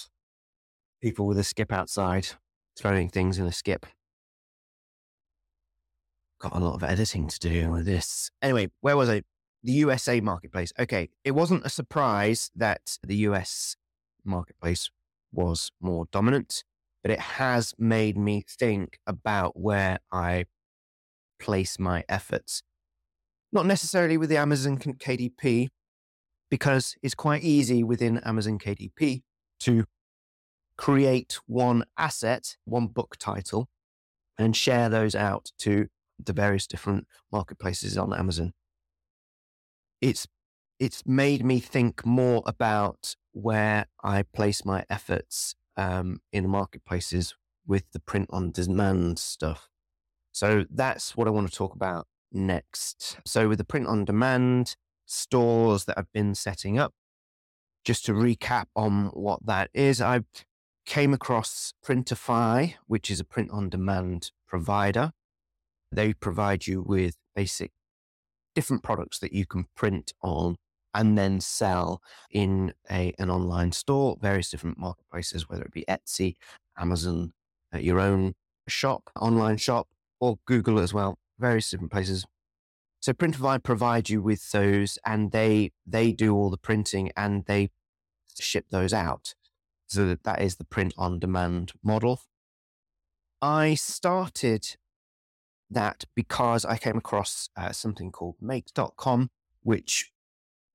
people 1.02 1.26
with 1.28 1.40
a 1.40 1.44
skip 1.44 1.72
outside 1.72 2.28
throwing 2.78 3.10
things 3.10 3.38
in 3.38 3.46
a 3.46 3.52
skip. 3.52 3.86
Got 6.46 6.62
a 6.62 6.66
lot 6.66 6.76
of 6.76 6.84
editing 6.84 7.28
to 7.28 7.40
do 7.40 7.72
with 7.72 7.86
this. 7.86 8.30
Anyway, 8.42 8.70
where 8.82 8.96
was 8.96 9.10
I? 9.10 9.24
The 9.64 9.72
USA 9.72 10.22
marketplace. 10.22 10.72
Okay, 10.78 11.10
it 11.24 11.32
wasn't 11.32 11.66
a 11.66 11.70
surprise 11.70 12.52
that 12.56 12.98
the 13.02 13.16
US 13.30 13.76
marketplace 14.24 14.90
was 15.34 15.72
more 15.82 16.06
dominant 16.12 16.64
but 17.06 17.12
it 17.12 17.20
has 17.20 17.76
made 17.78 18.18
me 18.18 18.44
think 18.50 18.98
about 19.06 19.56
where 19.56 20.00
I 20.12 20.46
place 21.40 21.78
my 21.78 22.04
efforts. 22.10 22.64
Not 23.52 23.68
necessarily 23.68 24.18
with 24.18 24.30
the 24.30 24.38
Amazon 24.38 24.80
KDP, 24.80 25.68
because 26.50 26.96
it's 27.04 27.14
quite 27.14 27.44
easy 27.44 27.84
within 27.84 28.18
Amazon 28.26 28.58
KDP 28.58 29.22
to 29.60 29.86
create 30.80 31.38
one 31.46 31.84
asset, 31.96 32.58
one 32.66 32.88
book 32.88 33.18
title, 33.20 33.68
and 34.40 34.56
share 34.56 34.90
those 34.90 35.14
out 35.14 35.52
to 35.60 35.86
the 36.24 36.34
various 36.34 36.68
different 36.68 37.08
marketplaces 37.32 37.98
on 37.98 38.14
Amazon. 38.14 38.54
It's 40.02 40.28
it's 40.80 41.04
made 41.06 41.46
me 41.46 41.60
think 41.60 42.06
more 42.06 42.44
about 42.46 43.16
where 43.32 43.86
I 44.04 44.24
place 44.24 44.66
my 44.66 44.86
efforts 44.90 45.56
um, 45.78 46.20
in 46.34 46.44
the 46.44 46.50
marketplaces 46.50 47.34
with 47.66 47.92
the 47.92 48.00
print 48.00 48.30
on 48.32 48.52
demand 48.52 49.18
stuff. 49.20 49.70
So 50.32 50.66
that's 50.70 51.16
what 51.16 51.28
I 51.28 51.32
want 51.32 51.50
to 51.50 51.58
talk 51.58 51.76
about 51.76 52.08
next. 52.32 53.18
So 53.26 53.48
with 53.48 53.58
the 53.58 53.64
print 53.64 53.88
on 53.88 54.04
demand 54.04 54.76
stores 55.06 55.86
that 55.86 55.98
I've 55.98 56.12
been 56.12 56.36
setting 56.36 56.78
up, 56.78 56.94
just 57.86 58.06
to 58.06 58.14
recap 58.14 58.66
on 58.76 59.08
what 59.14 59.46
that 59.46 59.70
is, 59.74 60.02
I 60.02 60.22
came 60.86 61.14
across 61.14 61.74
Printify, 61.84 62.76
which 62.88 63.10
is 63.10 63.20
a 63.20 63.24
print 63.24 63.52
on 63.52 63.70
demand 63.70 64.32
provider. 64.48 65.12
They 65.96 66.14
provide 66.14 66.68
you 66.68 66.82
with 66.82 67.16
basic 67.36 67.72
different 68.54 68.84
products 68.84 69.20
that 69.20 69.34
you 69.34 69.46
can 69.46 69.66
print 69.76 70.14
on 70.22 70.56
and 70.94 71.18
then 71.18 71.42
sell 71.42 72.02
in 72.32 72.74
a, 72.90 73.14
an 73.20 73.30
online 73.30 73.74
store, 73.74 74.18
various 74.22 74.50
different 74.50 74.78
marketplaces, 74.78 75.50
whether 75.50 75.64
it 75.64 75.74
be 75.74 75.84
Etsy, 75.90 76.36
Amazon, 76.78 77.34
uh, 77.74 77.78
your 77.78 78.00
own 78.00 78.34
shop, 78.68 79.10
online 79.20 79.58
shop, 79.58 79.90
or 80.20 80.38
Google 80.46 80.80
as 80.80 80.94
well, 80.94 81.18
various 81.38 81.70
different 81.70 81.92
places. 81.92 82.26
So 83.02 83.14
Printify 83.14 83.62
provide 83.62 84.10
you 84.10 84.22
with 84.22 84.52
those 84.52 84.98
and 85.06 85.32
they 85.32 85.72
they 85.86 86.12
do 86.12 86.34
all 86.34 86.50
the 86.50 86.58
printing 86.58 87.12
and 87.16 87.46
they 87.46 87.70
ship 88.40 88.66
those 88.72 88.94
out. 88.94 89.36
So 89.88 90.08
that, 90.08 90.24
that 90.24 90.42
is 90.42 90.56
the 90.56 90.64
print 90.64 90.94
on 90.98 91.20
demand 91.20 91.74
model. 91.84 92.22
I 93.42 93.76
started 93.76 94.78
that 95.70 96.06
because 96.16 96.66
I 96.66 96.78
came 96.78 96.98
across 96.98 97.50
uh, 97.58 97.72
something 97.72 98.12
called 98.12 98.36
make.com, 98.42 99.30
which 99.64 100.12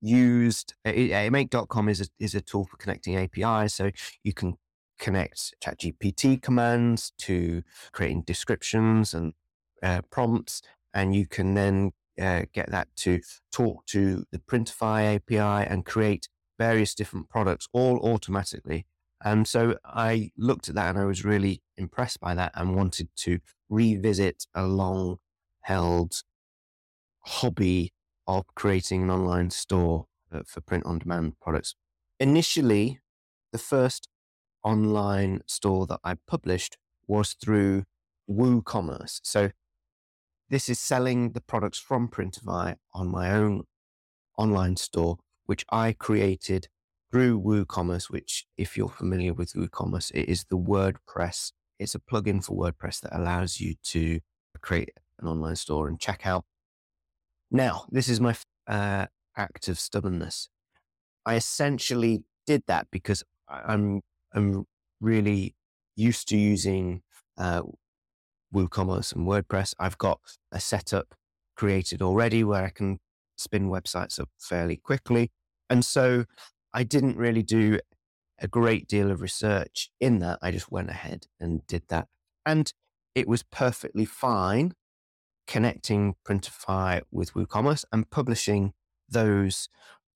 used 0.01 0.73
a 0.85 1.29
make.com 1.29 1.89
is 1.89 2.01
a, 2.01 2.05
is 2.19 2.35
a 2.35 2.41
tool 2.41 2.65
for 2.65 2.77
connecting 2.77 3.15
APIs. 3.15 3.75
So 3.75 3.91
you 4.23 4.33
can 4.33 4.55
connect 4.99 5.55
ChatGPT 5.63 6.41
commands 6.41 7.13
to 7.19 7.63
creating 7.91 8.23
descriptions 8.23 9.13
and 9.13 9.33
uh, 9.81 10.01
prompts, 10.11 10.61
and 10.93 11.15
you 11.15 11.27
can 11.27 11.53
then 11.53 11.91
uh, 12.19 12.43
get 12.53 12.69
that 12.71 12.87
to 12.97 13.19
talk 13.51 13.85
to 13.87 14.25
the 14.31 14.39
Printify 14.39 15.15
API 15.15 15.67
and 15.67 15.85
create 15.85 16.27
various 16.59 16.93
different 16.93 17.29
products 17.29 17.67
all 17.73 17.99
automatically. 17.99 18.85
And 19.23 19.47
so 19.47 19.77
I 19.85 20.31
looked 20.37 20.69
at 20.69 20.75
that 20.75 20.89
and 20.89 20.99
I 20.99 21.05
was 21.05 21.23
really 21.23 21.61
impressed 21.77 22.19
by 22.19 22.35
that 22.35 22.51
and 22.55 22.75
wanted 22.75 23.09
to 23.17 23.39
revisit 23.71 24.45
a 24.53 24.65
long 24.65 25.17
held 25.61 26.21
hobby 27.21 27.93
of 28.27 28.45
creating 28.53 29.03
an 29.03 29.09
online 29.09 29.49
store 29.49 30.05
uh, 30.31 30.41
for 30.45 30.61
print 30.61 30.85
on 30.85 30.99
demand 30.99 31.33
products. 31.41 31.73
Initially, 32.19 32.99
the 33.51 33.57
first 33.57 34.07
online 34.63 35.41
store 35.47 35.87
that 35.87 35.99
I 36.03 36.15
published 36.27 36.77
was 37.07 37.33
through 37.33 37.85
WooCommerce. 38.29 39.21
So 39.23 39.51
this 40.49 40.69
is 40.69 40.79
selling 40.79 41.31
the 41.31 41.41
products 41.41 41.79
from 41.79 42.09
Printify 42.09 42.75
on 42.93 43.07
my 43.07 43.31
own 43.31 43.63
online 44.37 44.75
store, 44.75 45.17
which 45.45 45.65
I 45.71 45.93
created 45.93 46.67
through 47.11 47.41
WooCommerce, 47.41 48.09
which 48.09 48.45
if 48.57 48.77
you're 48.77 48.89
familiar 48.89 49.33
with 49.33 49.53
WooCommerce, 49.53 50.11
it 50.13 50.29
is 50.29 50.45
the 50.49 50.57
WordPress. 50.57 51.51
It's 51.81 51.95
a 51.95 51.99
plugin 51.99 52.43
for 52.43 52.55
WordPress 52.55 53.01
that 53.01 53.17
allows 53.17 53.59
you 53.59 53.75
to 53.85 54.19
create 54.61 54.91
an 55.19 55.27
online 55.27 55.55
store 55.55 55.87
and 55.87 55.99
check 55.99 56.25
out 56.25 56.45
now, 57.51 57.85
this 57.91 58.07
is 58.07 58.21
my 58.21 58.33
uh, 58.65 59.07
act 59.35 59.67
of 59.67 59.77
stubbornness. 59.77 60.47
I 61.25 61.35
essentially 61.35 62.23
did 62.47 62.63
that 62.67 62.87
because 62.91 63.23
I'm 63.49 64.01
I'm 64.33 64.65
really 65.01 65.55
used 65.97 66.29
to 66.29 66.37
using 66.37 67.01
uh, 67.37 67.63
WooCommerce 68.55 69.13
and 69.13 69.27
WordPress. 69.27 69.75
I've 69.77 69.97
got 69.97 70.21
a 70.51 70.61
setup 70.61 71.13
created 71.57 72.01
already 72.01 72.43
where 72.45 72.63
I 72.63 72.69
can 72.69 72.99
spin 73.37 73.69
websites 73.69 74.17
up 74.17 74.29
fairly 74.39 74.77
quickly, 74.77 75.31
and 75.69 75.83
so 75.83 76.23
I 76.73 76.83
didn't 76.83 77.17
really 77.17 77.43
do 77.43 77.79
a 78.41 78.47
great 78.47 78.87
deal 78.87 79.11
of 79.11 79.21
research 79.21 79.91
in 79.99 80.19
that. 80.19 80.39
I 80.41 80.51
just 80.51 80.71
went 80.71 80.89
ahead 80.89 81.27
and 81.39 81.65
did 81.67 81.83
that, 81.89 82.07
and 82.45 82.73
it 83.15 83.27
was 83.27 83.43
perfectly 83.43 84.05
fine 84.05 84.73
connecting 85.47 86.15
Printify 86.27 87.01
with 87.11 87.33
WooCommerce 87.33 87.85
and 87.91 88.09
publishing 88.09 88.73
those 89.09 89.69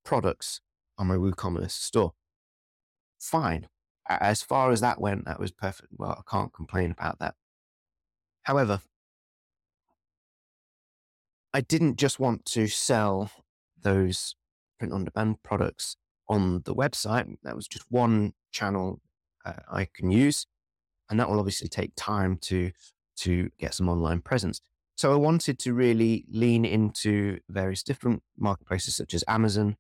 products 0.04 0.62
on 0.98 1.08
my 1.08 1.16
WooCommerce 1.16 1.72
store. 1.72 2.14
Fine. 3.20 3.68
As 4.08 4.42
far 4.42 4.72
as 4.72 4.82
that 4.82 5.02
went, 5.02 5.26
that 5.26 5.40
was 5.40 5.52
perfect. 5.52 5.90
Well, 5.98 6.12
I 6.12 6.30
can't 6.30 6.54
complain 6.54 6.92
about 6.92 7.20
that. 7.20 7.36
However, 8.44 8.82
I 11.54 11.62
didn't 11.62 11.98
just 11.98 12.20
want 12.20 12.46
to 12.48 12.68
sell 12.68 13.32
those 13.82 14.36
print 14.78 14.94
on 14.94 15.06
demand 15.06 15.42
products 15.44 15.98
on 16.28 16.62
the 16.66 16.76
website. 16.76 17.36
That 17.44 17.56
was 17.56 17.68
just 17.68 17.86
one 17.90 18.34
channel 18.52 19.02
uh, 19.46 19.54
I 19.72 19.88
can 19.94 20.12
use. 20.12 20.48
And 21.10 21.20
that 21.20 21.30
will 21.30 21.40
obviously 21.40 21.68
take 21.68 21.92
time 21.96 22.38
to, 22.42 22.72
to 23.18 23.50
get 23.60 23.74
some 23.74 23.90
online 23.90 24.22
presence. 24.22 24.60
So 24.98 25.12
I 25.12 25.18
wanted 25.18 25.60
to 25.60 25.74
really 25.74 26.26
lean 26.30 26.66
into 26.66 27.40
various 27.50 27.84
different 27.84 28.24
marketplaces 28.38 28.96
such 28.96 29.14
as 29.14 29.24
Amazon, 29.28 29.76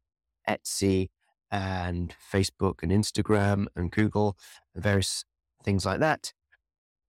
Etsy, 0.47 1.09
and 1.51 2.13
Facebook 2.33 2.83
and 2.83 2.91
Instagram 2.91 3.67
and 3.75 3.91
Google 3.91 4.37
and 4.73 4.83
various 4.83 5.23
things 5.63 5.85
like 5.85 5.99
that. 5.99 6.33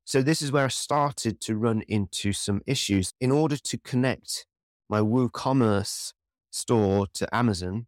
So 0.05 0.23
this 0.23 0.40
is 0.40 0.52
where 0.52 0.66
I 0.66 0.69
started 0.69 1.40
to 1.43 1.57
run 1.57 1.83
into 1.88 2.33
some 2.33 2.62
issues. 2.64 3.12
In 3.21 3.33
order 3.33 3.57
to 3.57 3.78
connect 3.78 4.47
my 4.88 5.00
WooCommerce 5.00 6.12
store 6.50 7.09
to 7.14 7.35
Amazon, 7.35 7.87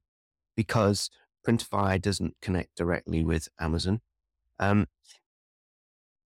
because 0.57 1.11
Printify 1.47 2.01
doesn't 2.01 2.37
connect 2.43 2.77
directly 2.77 3.25
with 3.25 3.49
Amazon. 3.61 4.01
Um, 4.59 4.87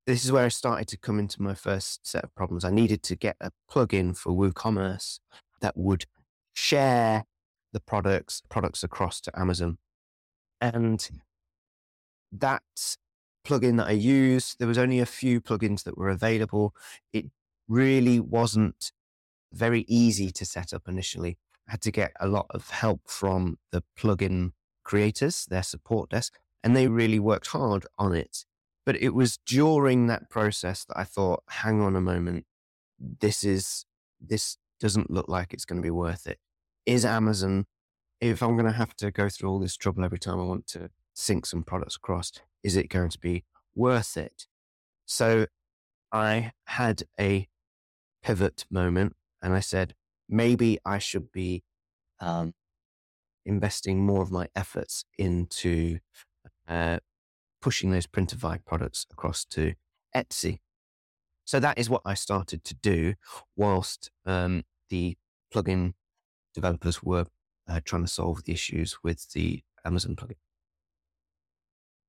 this 0.06 0.24
is 0.24 0.32
where 0.32 0.44
I 0.44 0.48
started 0.48 0.88
to 0.88 0.96
come 0.96 1.18
into 1.18 1.42
my 1.42 1.54
first 1.54 2.06
set 2.06 2.24
of 2.24 2.34
problems. 2.34 2.64
I 2.64 2.70
needed 2.70 3.02
to 3.04 3.16
get 3.16 3.36
a 3.40 3.52
plugin 3.70 4.16
for 4.16 4.32
WooCommerce 4.32 5.20
that 5.60 5.76
would 5.76 6.06
share 6.54 7.24
the 7.72 7.80
products 7.80 8.42
products 8.48 8.82
across 8.82 9.20
to 9.22 9.38
Amazon. 9.38 9.78
And 10.60 11.08
that 12.32 12.62
plugin 13.44 13.76
that 13.78 13.88
I 13.88 13.92
used, 13.92 14.58
there 14.58 14.68
was 14.68 14.78
only 14.78 15.00
a 15.00 15.06
few 15.06 15.40
plugins 15.40 15.84
that 15.84 15.96
were 15.96 16.08
available. 16.08 16.74
It 17.12 17.26
really 17.68 18.20
wasn't 18.20 18.92
very 19.52 19.84
easy 19.88 20.30
to 20.32 20.44
set 20.44 20.72
up 20.72 20.88
initially. 20.88 21.38
I 21.68 21.72
had 21.72 21.82
to 21.82 21.90
get 21.90 22.12
a 22.20 22.26
lot 22.26 22.46
of 22.50 22.70
help 22.70 23.02
from 23.06 23.58
the 23.70 23.82
plugin 23.98 24.52
creators, 24.84 25.46
their 25.46 25.62
support 25.62 26.10
desk, 26.10 26.38
and 26.62 26.76
they 26.76 26.88
really 26.88 27.18
worked 27.18 27.48
hard 27.48 27.86
on 27.98 28.14
it. 28.14 28.44
But 28.84 29.00
it 29.00 29.14
was 29.14 29.38
during 29.46 30.06
that 30.06 30.28
process 30.28 30.84
that 30.84 30.98
I 30.98 31.04
thought, 31.04 31.44
hang 31.48 31.80
on 31.80 31.96
a 31.96 32.00
moment, 32.00 32.46
this 32.98 33.44
is, 33.44 33.84
this 34.20 34.58
doesn't 34.80 35.10
look 35.10 35.28
like 35.28 35.52
it's 35.52 35.64
going 35.64 35.80
to 35.80 35.86
be 35.86 35.90
worth 35.90 36.26
it. 36.26 36.38
Is 36.84 37.04
Amazon, 37.04 37.66
if 38.20 38.42
I'm 38.42 38.56
going 38.56 38.66
to 38.66 38.72
have 38.72 38.96
to 38.96 39.10
go 39.10 39.28
through 39.28 39.50
all 39.50 39.58
this 39.60 39.76
trouble 39.76 40.04
every 40.04 40.18
time 40.18 40.40
I 40.40 40.44
want 40.44 40.66
to 40.68 40.90
sync 41.14 41.46
some 41.46 41.62
products 41.62 41.96
across, 41.96 42.32
is 42.62 42.76
it 42.76 42.88
going 42.88 43.10
to 43.10 43.18
be 43.18 43.44
worth 43.74 44.16
it? 44.16 44.46
So 45.06 45.46
I 46.10 46.52
had 46.66 47.04
a 47.18 47.48
pivot 48.22 48.64
moment 48.70 49.14
and 49.40 49.54
I 49.54 49.60
said, 49.60 49.94
maybe 50.28 50.78
I 50.84 50.98
should 50.98 51.30
be 51.32 51.64
um, 52.20 52.54
investing 53.44 54.04
more 54.04 54.22
of 54.22 54.30
my 54.30 54.48
efforts 54.54 55.04
into 55.18 55.98
uh, 56.68 56.98
pushing 57.60 57.90
those 57.90 58.06
Printify 58.06 58.64
products 58.64 59.06
across 59.10 59.44
to 59.46 59.74
Etsy. 60.14 60.58
So 61.44 61.60
that 61.60 61.78
is 61.78 61.90
what 61.90 62.02
I 62.04 62.14
started 62.14 62.64
to 62.64 62.74
do 62.74 63.14
whilst 63.56 64.10
um, 64.24 64.64
the 64.90 65.16
plugin 65.52 65.94
developers 66.54 67.02
were 67.02 67.26
uh, 67.68 67.80
trying 67.84 68.04
to 68.04 68.08
solve 68.08 68.44
the 68.44 68.52
issues 68.52 68.98
with 69.02 69.32
the 69.32 69.62
Amazon 69.84 70.16
plugin. 70.16 70.36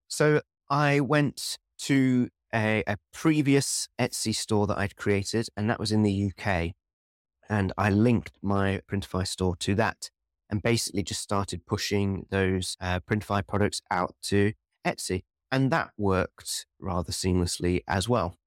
So 0.07 0.41
I 0.69 0.99
went 0.99 1.57
to 1.79 2.29
a, 2.53 2.83
a 2.85 2.97
previous 3.11 3.87
Etsy 3.99 4.35
store 4.35 4.67
that 4.67 4.77
I'd 4.77 4.95
created, 4.95 5.47
and 5.57 5.69
that 5.69 5.79
was 5.79 5.91
in 5.91 6.03
the 6.03 6.31
UK. 6.31 6.71
And 7.49 7.73
I 7.77 7.89
linked 7.89 8.33
my 8.41 8.81
Printify 8.89 9.27
store 9.27 9.55
to 9.57 9.75
that 9.75 10.09
and 10.53 10.61
basically 10.61 11.01
just 11.01 11.19
started 11.19 11.65
pushing 11.65 12.27
those 12.29 12.77
uh, 12.79 12.99
Printify 13.09 13.41
products 13.47 13.81
out 13.89 14.13
to 14.21 14.53
Etsy. 14.85 15.23
And 15.51 15.71
that 15.71 15.89
worked 15.97 16.67
rather 16.79 17.11
seamlessly 17.11 17.81
as 17.87 18.07
well. 18.07 18.37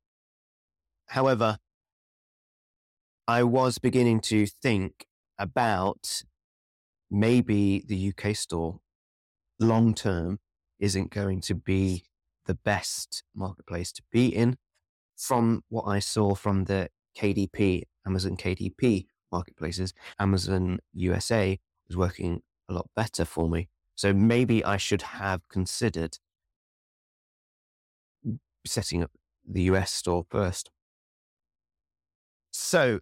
However, 1.08 1.58
I 3.26 3.42
was 3.42 3.78
beginning 3.78 4.20
to 4.20 4.46
think 4.46 5.06
about 5.36 6.22
maybe 7.10 7.84
the 7.84 8.12
UK 8.12 8.36
store 8.36 8.78
long 9.58 9.92
term 9.92 10.38
isn't 10.78 11.10
going 11.10 11.40
to 11.40 11.56
be 11.56 12.04
the 12.44 12.54
best 12.54 13.24
marketplace 13.34 13.90
to 13.90 14.02
be 14.12 14.28
in. 14.28 14.58
From 15.16 15.64
what 15.70 15.86
I 15.86 15.98
saw 15.98 16.36
from 16.36 16.66
the 16.66 16.88
KDP, 17.18 17.82
Amazon 18.06 18.36
KDP 18.36 19.06
marketplaces, 19.32 19.92
Amazon 20.20 20.78
USA 20.92 21.58
was 21.88 21.96
working 21.96 22.42
a 22.68 22.72
lot 22.72 22.88
better 22.94 23.24
for 23.24 23.48
me. 23.48 23.68
So 23.94 24.12
maybe 24.12 24.64
I 24.64 24.76
should 24.76 25.02
have 25.02 25.48
considered 25.48 26.18
setting 28.66 29.02
up 29.02 29.10
the 29.48 29.62
US 29.62 29.92
store 29.92 30.26
first. 30.30 30.70
So 32.50 33.00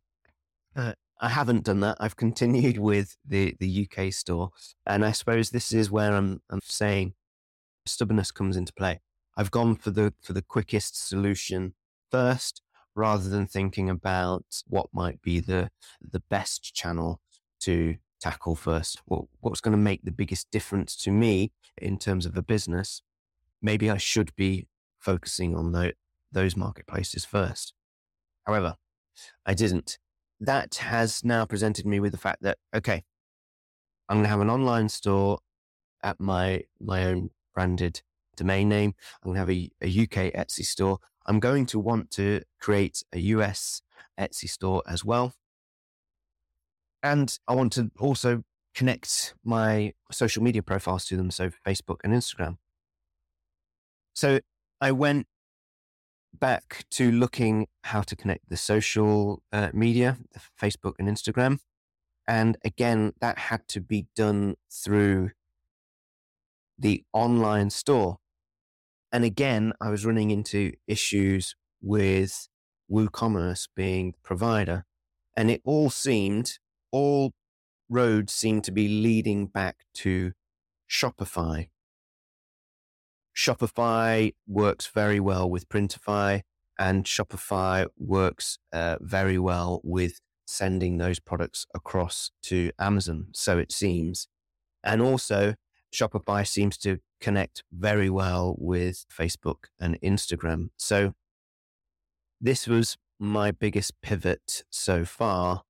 uh, 0.76 0.92
I 1.20 1.28
haven't 1.28 1.64
done 1.64 1.80
that. 1.80 1.96
I've 2.00 2.16
continued 2.16 2.78
with 2.78 3.16
the, 3.26 3.56
the 3.58 3.88
UK 3.88 4.12
store. 4.12 4.50
And 4.86 5.04
I 5.04 5.12
suppose 5.12 5.50
this 5.50 5.72
is 5.72 5.90
where 5.90 6.12
I'm, 6.12 6.42
I'm 6.50 6.60
saying 6.62 7.14
stubbornness 7.86 8.30
comes 8.30 8.56
into 8.56 8.72
play. 8.72 9.00
I've 9.36 9.50
gone 9.50 9.74
for 9.74 9.90
the 9.90 10.14
for 10.22 10.32
the 10.32 10.42
quickest 10.42 11.08
solution 11.08 11.74
first, 12.10 12.62
rather 12.94 13.28
than 13.28 13.46
thinking 13.46 13.90
about 13.90 14.44
what 14.66 14.86
might 14.92 15.20
be 15.22 15.40
the 15.40 15.70
the 16.00 16.22
best 16.30 16.74
channel 16.74 17.20
to 17.60 17.96
tackle 18.24 18.54
first. 18.54 19.02
What 19.04 19.24
what's 19.40 19.60
going 19.60 19.76
to 19.76 19.88
make 19.90 20.02
the 20.02 20.18
biggest 20.22 20.50
difference 20.50 20.96
to 21.04 21.10
me 21.10 21.52
in 21.76 21.98
terms 21.98 22.24
of 22.24 22.36
a 22.36 22.42
business? 22.42 23.02
Maybe 23.60 23.90
I 23.90 23.98
should 23.98 24.34
be 24.34 24.66
focusing 24.98 25.54
on 25.54 25.72
the, 25.72 25.92
those 26.32 26.56
marketplaces 26.56 27.26
first. 27.26 27.74
However, 28.46 28.76
I 29.44 29.52
didn't. 29.52 29.98
That 30.40 30.76
has 30.76 31.22
now 31.22 31.44
presented 31.44 31.84
me 31.86 32.00
with 32.00 32.12
the 32.12 32.18
fact 32.26 32.42
that 32.42 32.56
okay, 32.74 33.04
I'm 34.08 34.16
going 34.16 34.24
to 34.24 34.30
have 34.30 34.40
an 34.40 34.50
online 34.50 34.88
store 34.88 35.40
at 36.02 36.18
my 36.18 36.62
my 36.80 37.04
own 37.04 37.30
branded 37.54 38.00
domain 38.36 38.70
name. 38.70 38.94
I'm 39.22 39.32
going 39.32 39.34
to 39.34 39.40
have 39.40 39.50
a, 39.50 39.70
a 39.82 40.02
UK 40.04 40.32
Etsy 40.34 40.64
store. 40.64 40.98
I'm 41.26 41.40
going 41.40 41.66
to 41.66 41.78
want 41.78 42.10
to 42.12 42.40
create 42.58 43.02
a 43.12 43.18
US 43.34 43.82
Etsy 44.18 44.48
store 44.48 44.82
as 44.88 45.04
well. 45.04 45.34
And 47.04 47.38
I 47.46 47.54
want 47.54 47.74
to 47.74 47.90
also 48.00 48.42
connect 48.74 49.34
my 49.44 49.92
social 50.10 50.42
media 50.42 50.62
profiles 50.62 51.04
to 51.04 51.16
them. 51.16 51.30
So 51.30 51.50
Facebook 51.64 51.98
and 52.02 52.14
Instagram. 52.14 52.56
So 54.14 54.40
I 54.80 54.90
went 54.90 55.26
back 56.32 56.84
to 56.92 57.12
looking 57.12 57.66
how 57.84 58.00
to 58.00 58.16
connect 58.16 58.48
the 58.48 58.56
social 58.56 59.42
uh, 59.52 59.68
media, 59.74 60.16
Facebook 60.60 60.94
and 60.98 61.06
Instagram. 61.06 61.58
And 62.26 62.56
again, 62.64 63.12
that 63.20 63.38
had 63.38 63.68
to 63.68 63.80
be 63.80 64.06
done 64.16 64.54
through 64.72 65.30
the 66.78 67.04
online 67.12 67.68
store. 67.70 68.16
And 69.12 69.24
again, 69.24 69.74
I 69.80 69.90
was 69.90 70.06
running 70.06 70.30
into 70.30 70.72
issues 70.88 71.54
with 71.82 72.48
WooCommerce 72.90 73.68
being 73.76 74.12
the 74.12 74.18
provider. 74.24 74.86
And 75.36 75.50
it 75.50 75.60
all 75.64 75.90
seemed, 75.90 76.58
all 76.94 77.32
roads 77.88 78.32
seem 78.32 78.62
to 78.62 78.70
be 78.70 78.86
leading 78.86 79.46
back 79.46 79.84
to 79.92 80.30
Shopify. 80.88 81.68
Shopify 83.36 84.32
works 84.46 84.86
very 84.86 85.18
well 85.18 85.50
with 85.50 85.68
Printify, 85.68 86.42
and 86.78 87.04
Shopify 87.04 87.86
works 87.98 88.58
uh, 88.72 88.98
very 89.00 89.40
well 89.40 89.80
with 89.82 90.20
sending 90.46 90.98
those 90.98 91.18
products 91.18 91.66
across 91.74 92.30
to 92.44 92.70
Amazon. 92.78 93.26
So 93.32 93.58
it 93.58 93.72
seems. 93.72 94.28
And 94.84 95.02
also, 95.02 95.54
Shopify 95.92 96.46
seems 96.46 96.78
to 96.78 96.98
connect 97.20 97.64
very 97.72 98.08
well 98.08 98.54
with 98.56 99.04
Facebook 99.10 99.64
and 99.80 100.00
Instagram. 100.00 100.68
So 100.76 101.14
this 102.40 102.68
was 102.68 102.96
my 103.18 103.50
biggest 103.50 104.00
pivot 104.00 104.62
so 104.70 105.04
far 105.04 105.64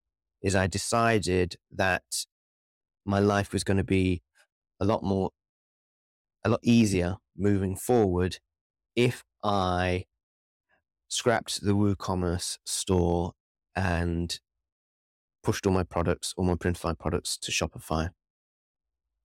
is 0.44 0.54
I 0.54 0.68
decided 0.68 1.56
that 1.72 2.04
my 3.04 3.18
life 3.18 3.52
was 3.52 3.64
going 3.64 3.78
to 3.78 3.84
be 3.84 4.22
a 4.78 4.84
lot 4.84 5.02
more, 5.02 5.30
a 6.44 6.48
lot 6.50 6.60
easier 6.62 7.16
moving 7.36 7.74
forward 7.74 8.38
if 8.94 9.24
I 9.42 10.04
scrapped 11.08 11.62
the 11.62 11.72
WooCommerce 11.72 12.58
store 12.64 13.32
and 13.74 14.38
pushed 15.42 15.66
all 15.66 15.72
my 15.72 15.82
products, 15.82 16.32
all 16.36 16.44
my 16.44 16.54
Printify 16.54 16.96
products 16.96 17.36
to 17.38 17.50
Shopify 17.50 18.10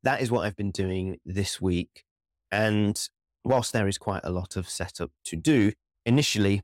that 0.04 0.22
is 0.22 0.32
what 0.32 0.46
I've 0.46 0.56
been 0.56 0.72
doing 0.72 1.18
this 1.26 1.60
week. 1.60 2.04
And 2.52 3.00
whilst 3.44 3.74
there 3.74 3.88
is 3.88 3.98
quite 3.98 4.22
a 4.24 4.32
lot 4.32 4.56
of 4.56 4.70
setup 4.70 5.12
to 5.26 5.36
do, 5.36 5.74
initially 6.06 6.62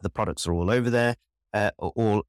the 0.00 0.10
products 0.10 0.46
are 0.46 0.52
all 0.52 0.70
over 0.70 0.90
there, 0.90 1.16
uh, 1.52 1.70
all 1.78 2.24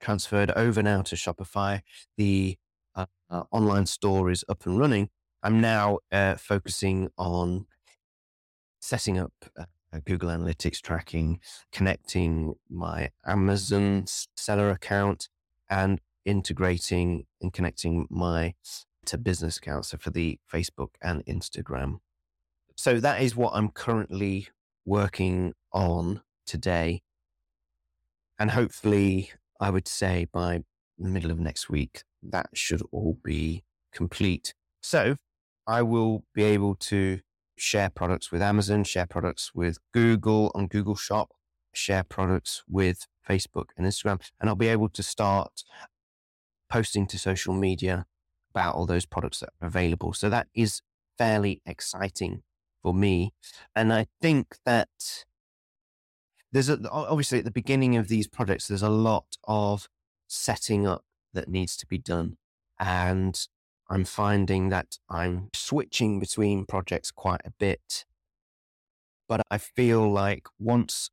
transferred 0.00 0.50
over 0.52 0.82
now 0.82 1.02
two 1.02 1.16
Shopify. 1.16 1.80
The 2.16 2.56
uh, 2.94 3.06
uh, 3.30 3.44
online 3.50 3.86
store 3.86 4.30
is 4.30 4.44
up 4.48 4.66
and 4.66 4.78
running. 4.78 5.08
I'm 5.42 5.60
now 5.60 5.98
uh, 6.10 6.34
focusing 6.36 7.08
on 7.16 7.66
setting 8.80 9.18
up 9.18 9.32
uh, 9.58 9.64
Google 10.04 10.30
Analytics 10.30 10.80
tracking, 10.80 11.40
connecting 11.72 12.54
my 12.68 13.10
Amazon 13.26 14.04
seller 14.36 14.70
account, 14.70 15.28
and 15.68 16.00
integrating 16.24 17.26
and 17.40 17.52
connecting 17.52 18.06
my 18.10 18.54
to 19.06 19.16
business 19.16 19.56
accounts, 19.56 19.88
so 19.88 19.98
for 19.98 20.10
the 20.10 20.38
Facebook 20.52 20.90
and 21.00 21.24
Instagram. 21.26 22.00
So 22.74 23.00
that 23.00 23.22
is 23.22 23.36
what 23.36 23.52
I'm 23.54 23.70
currently 23.70 24.48
working 24.84 25.54
on 25.72 26.22
today. 26.44 27.02
And 28.38 28.50
hopefully, 28.50 29.30
I 29.60 29.70
would 29.70 29.88
say 29.88 30.26
by 30.32 30.62
the 30.98 31.08
middle 31.08 31.30
of 31.30 31.38
next 31.38 31.68
week, 31.68 32.02
that 32.22 32.48
should 32.54 32.82
all 32.92 33.18
be 33.24 33.64
complete. 33.92 34.54
So 34.80 35.16
I 35.66 35.82
will 35.82 36.24
be 36.34 36.44
able 36.44 36.74
to 36.76 37.20
share 37.56 37.90
products 37.90 38.30
with 38.30 38.42
Amazon, 38.42 38.84
share 38.84 39.06
products 39.06 39.52
with 39.54 39.78
Google 39.92 40.52
on 40.54 40.66
Google 40.66 40.96
Shop, 40.96 41.30
share 41.72 42.04
products 42.04 42.62
with 42.68 43.06
Facebook 43.28 43.66
and 43.76 43.86
Instagram, 43.86 44.20
and 44.40 44.48
I'll 44.48 44.56
be 44.56 44.68
able 44.68 44.88
to 44.90 45.02
start 45.02 45.64
posting 46.68 47.06
to 47.06 47.18
social 47.18 47.54
media 47.54 48.06
about 48.50 48.74
all 48.74 48.86
those 48.86 49.06
products 49.06 49.40
that 49.40 49.50
are 49.60 49.68
available. 49.68 50.12
So 50.12 50.28
that 50.30 50.48
is 50.54 50.82
fairly 51.18 51.62
exciting 51.66 52.42
for 52.82 52.94
me. 52.94 53.32
And 53.74 53.92
I 53.92 54.06
think 54.20 54.56
that 54.64 54.88
there's 56.52 56.68
a, 56.68 56.78
obviously 56.90 57.38
at 57.38 57.44
the 57.44 57.50
beginning 57.50 57.96
of 57.96 58.08
these 58.08 58.28
projects, 58.28 58.68
there's 58.68 58.82
a 58.82 58.88
lot 58.88 59.36
of 59.44 59.88
setting 60.28 60.86
up 60.86 61.04
that 61.34 61.48
needs 61.48 61.76
to 61.76 61.86
be 61.86 61.98
done. 61.98 62.36
And 62.78 63.38
I'm 63.88 64.04
finding 64.04 64.68
that 64.70 64.98
I'm 65.08 65.48
switching 65.54 66.18
between 66.18 66.66
projects 66.66 67.10
quite 67.10 67.42
a 67.44 67.52
bit. 67.58 68.04
But 69.28 69.42
I 69.50 69.58
feel 69.58 70.10
like 70.10 70.46
once 70.58 71.10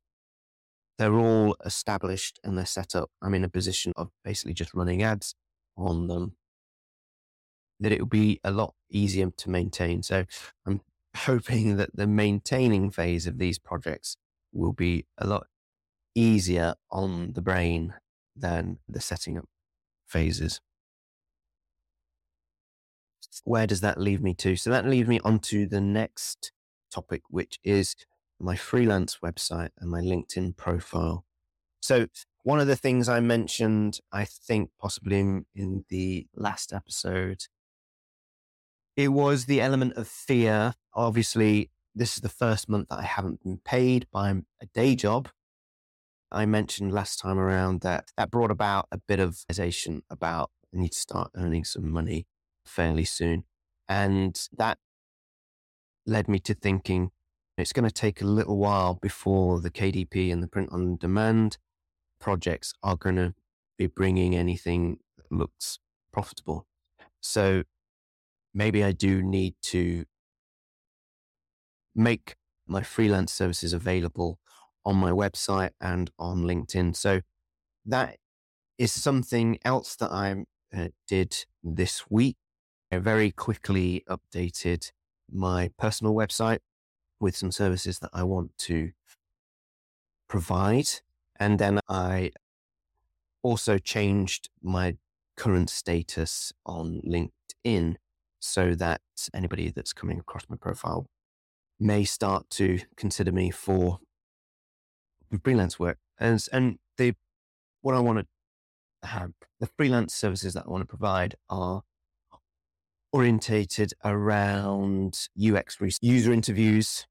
they're 0.98 1.14
all 1.14 1.56
established 1.64 2.38
and 2.44 2.56
they're 2.56 2.66
set 2.66 2.94
up, 2.94 3.10
I'm 3.22 3.34
in 3.34 3.44
a 3.44 3.48
position 3.48 3.92
of 3.96 4.10
basically 4.24 4.54
just 4.54 4.74
running 4.74 5.02
ads 5.02 5.34
on 5.76 6.06
them, 6.06 6.36
that 7.80 7.92
it 7.92 8.00
will 8.00 8.06
be 8.06 8.40
a 8.44 8.50
lot 8.50 8.74
easier 8.90 9.30
to 9.30 9.50
maintain. 9.50 10.02
So 10.02 10.24
I'm 10.66 10.80
hoping 11.16 11.76
that 11.76 11.94
the 11.94 12.06
maintaining 12.06 12.90
phase 12.90 13.26
of 13.26 13.38
these 13.38 13.58
projects 13.58 14.16
will 14.54 14.72
be 14.72 15.06
a 15.18 15.26
lot 15.26 15.46
easier 16.14 16.74
on 16.90 17.32
the 17.32 17.42
brain 17.42 17.94
than 18.36 18.78
the 18.88 19.00
setting 19.00 19.38
up 19.38 19.48
phases. 20.06 20.60
Where 23.44 23.66
does 23.66 23.80
that 23.80 24.00
leave 24.00 24.22
me 24.22 24.34
to? 24.34 24.56
So 24.56 24.70
that 24.70 24.86
leaves 24.86 25.08
me 25.08 25.20
onto 25.20 25.66
the 25.66 25.80
next 25.80 26.52
topic, 26.92 27.22
which 27.28 27.58
is 27.64 27.96
my 28.38 28.56
freelance 28.56 29.18
website 29.22 29.70
and 29.78 29.90
my 29.90 30.00
LinkedIn 30.00 30.56
profile. 30.56 31.24
So 31.80 32.06
one 32.42 32.60
of 32.60 32.66
the 32.66 32.76
things 32.76 33.08
I 33.08 33.20
mentioned, 33.20 33.98
I 34.12 34.24
think 34.24 34.70
possibly 34.80 35.18
in, 35.18 35.46
in 35.54 35.84
the 35.88 36.26
last 36.34 36.72
episode, 36.72 37.44
it 38.96 39.08
was 39.08 39.46
the 39.46 39.60
element 39.60 39.94
of 39.94 40.06
fear. 40.06 40.74
Obviously, 40.94 41.70
this 41.94 42.16
is 42.16 42.20
the 42.20 42.28
first 42.28 42.68
month 42.68 42.88
that 42.88 42.98
I 42.98 43.04
haven't 43.04 43.42
been 43.42 43.58
paid 43.64 44.06
by 44.12 44.30
a 44.30 44.66
day 44.74 44.96
job. 44.96 45.28
I 46.32 46.46
mentioned 46.46 46.92
last 46.92 47.20
time 47.20 47.38
around 47.38 47.82
that 47.82 48.10
that 48.16 48.30
brought 48.30 48.50
about 48.50 48.88
a 48.90 48.98
bit 48.98 49.20
of 49.20 49.44
hesitation 49.48 50.02
about 50.10 50.50
I 50.74 50.80
need 50.80 50.92
to 50.92 50.98
start 50.98 51.30
earning 51.36 51.64
some 51.64 51.88
money 51.90 52.26
fairly 52.66 53.04
soon. 53.04 53.44
And 53.88 54.40
that 54.56 54.78
led 56.06 56.28
me 56.28 56.40
to 56.40 56.54
thinking 56.54 57.10
it's 57.56 57.72
going 57.72 57.88
to 57.88 57.92
take 57.92 58.20
a 58.20 58.26
little 58.26 58.56
while 58.56 58.94
before 58.94 59.60
the 59.60 59.70
KDP 59.70 60.32
and 60.32 60.42
the 60.42 60.48
print 60.48 60.70
on 60.72 60.96
demand 60.96 61.58
projects 62.20 62.72
are 62.82 62.96
going 62.96 63.16
to 63.16 63.34
be 63.78 63.86
bringing 63.86 64.34
anything 64.34 64.98
that 65.16 65.30
looks 65.30 65.78
profitable. 66.12 66.66
So 67.20 67.62
maybe 68.52 68.82
I 68.82 68.90
do 68.90 69.22
need 69.22 69.54
to 69.62 70.04
make 71.94 72.36
my 72.66 72.82
freelance 72.82 73.32
services 73.32 73.72
available 73.72 74.38
on 74.84 74.96
my 74.96 75.10
website 75.10 75.70
and 75.80 76.10
on 76.18 76.42
LinkedIn. 76.42 76.96
So 76.96 77.20
that 77.86 78.16
is 78.78 78.92
something 78.92 79.58
else 79.64 79.96
that 79.96 80.10
I 80.10 80.44
uh, 80.76 80.88
did 81.06 81.44
this 81.62 82.04
week. 82.10 82.36
I 82.92 82.98
very 82.98 83.30
quickly 83.30 84.04
updated 84.08 84.90
my 85.30 85.70
personal 85.78 86.14
website 86.14 86.58
with 87.20 87.36
some 87.36 87.50
services 87.50 87.98
that 88.00 88.10
I 88.12 88.22
want 88.22 88.56
to 88.58 88.90
provide. 90.28 90.88
And 91.38 91.58
then 91.58 91.80
I 91.88 92.30
also 93.42 93.78
changed 93.78 94.48
my 94.62 94.96
current 95.36 95.70
status 95.70 96.52
on 96.64 97.00
LinkedIn 97.06 97.96
so 98.40 98.74
that 98.74 99.00
anybody 99.32 99.70
that's 99.70 99.92
coming 99.92 100.18
across 100.18 100.44
my 100.48 100.56
profile 100.56 101.08
may 101.84 102.02
start 102.02 102.48
to 102.48 102.80
consider 102.96 103.30
me 103.30 103.50
for 103.50 103.98
freelance 105.42 105.78
work. 105.78 105.98
And, 106.18 106.42
and 106.50 106.78
the, 106.96 107.14
what 107.82 107.94
I 107.94 108.00
want 108.00 108.26
to 109.02 109.08
have, 109.08 109.32
the 109.60 109.68
freelance 109.76 110.14
services 110.14 110.54
that 110.54 110.64
I 110.66 110.70
want 110.70 110.80
to 110.82 110.86
provide 110.86 111.34
are 111.50 111.82
orientated 113.12 113.92
around 114.02 115.28
UX 115.38 115.76
user 116.00 116.32
interviews, 116.32 117.06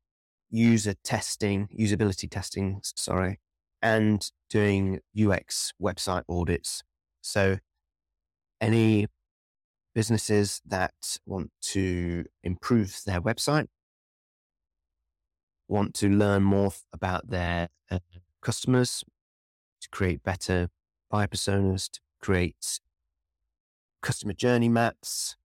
user 0.49 0.95
testing, 1.03 1.69
usability 1.79 2.29
testing, 2.29 2.81
sorry, 2.83 3.39
and 3.81 4.31
doing 4.49 4.99
UX 5.15 5.73
website 5.81 6.23
audits. 6.27 6.81
So 7.21 7.59
any 8.59 9.07
businesses 9.93 10.62
that 10.65 11.19
want 11.27 11.51
to 11.62 12.25
improve 12.43 13.01
their 13.05 13.21
website, 13.21 13.67
want 15.67 15.93
to 15.95 16.10
learn 16.10 16.43
more 16.43 16.71
about 16.91 17.30
their 17.30 17.69
uh, 17.89 17.99
customers, 18.41 19.04
to 19.82 19.89
create 19.89 20.23
better 20.23 20.69
buyer 21.10 21.28
personas, 21.28 21.89
to 21.91 21.99
create 22.21 22.80
customer 24.02 24.34
journey 24.34 24.69
maps, 24.69 25.36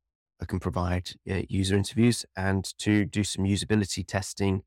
I 0.40 0.44
can 0.44 0.60
provide 0.60 1.10
uh, 1.30 1.42
user 1.48 1.76
interviews 1.76 2.24
and 2.36 2.64
to 2.78 3.04
do 3.04 3.24
some 3.24 3.44
usability 3.44 4.06
testing 4.06 4.62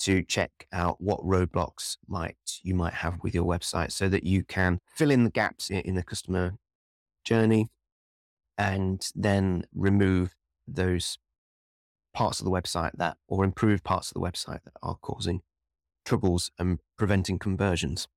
to 0.00 0.22
check 0.22 0.66
out 0.72 1.00
what 1.00 1.20
roadblocks 1.20 1.96
might 2.08 2.36
you 2.62 2.74
might 2.74 2.94
have 2.94 3.18
with 3.22 3.34
your 3.34 3.44
website 3.44 3.92
so 3.92 4.08
that 4.08 4.24
you 4.24 4.42
can 4.42 4.80
fill 4.96 5.12
in 5.12 5.22
the 5.24 5.30
gaps 5.30 5.70
in, 5.70 5.78
in 5.80 5.94
the 5.94 6.02
customer 6.02 6.54
journey 7.24 7.68
and 8.58 9.10
then 9.14 9.64
remove 9.74 10.34
those 10.66 11.18
parts 12.14 12.40
of 12.40 12.44
the 12.44 12.50
website 12.50 12.92
that 12.94 13.16
or 13.28 13.44
improve 13.44 13.82
parts 13.82 14.10
of 14.10 14.14
the 14.14 14.20
website 14.20 14.62
that 14.64 14.74
are 14.82 14.96
causing 15.00 15.42
troubles 16.04 16.50
and 16.58 16.78
preventing 16.96 17.38
conversions. 17.38 18.08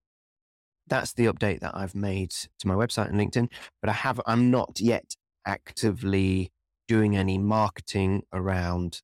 That's 0.87 1.13
the 1.13 1.25
update 1.25 1.61
that 1.61 1.75
I've 1.75 1.95
made 1.95 2.31
to 2.31 2.67
my 2.67 2.75
website 2.75 3.09
and 3.09 3.19
LinkedIn, 3.19 3.49
but 3.81 3.89
I 3.89 3.93
have 3.93 4.21
I'm 4.25 4.51
not 4.51 4.79
yet 4.79 5.15
actively 5.45 6.51
doing 6.87 7.15
any 7.15 7.37
marketing 7.37 8.23
around 8.31 9.01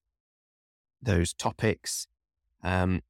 those 1.02 1.34
topics. 1.34 2.08
Um, 2.64 3.02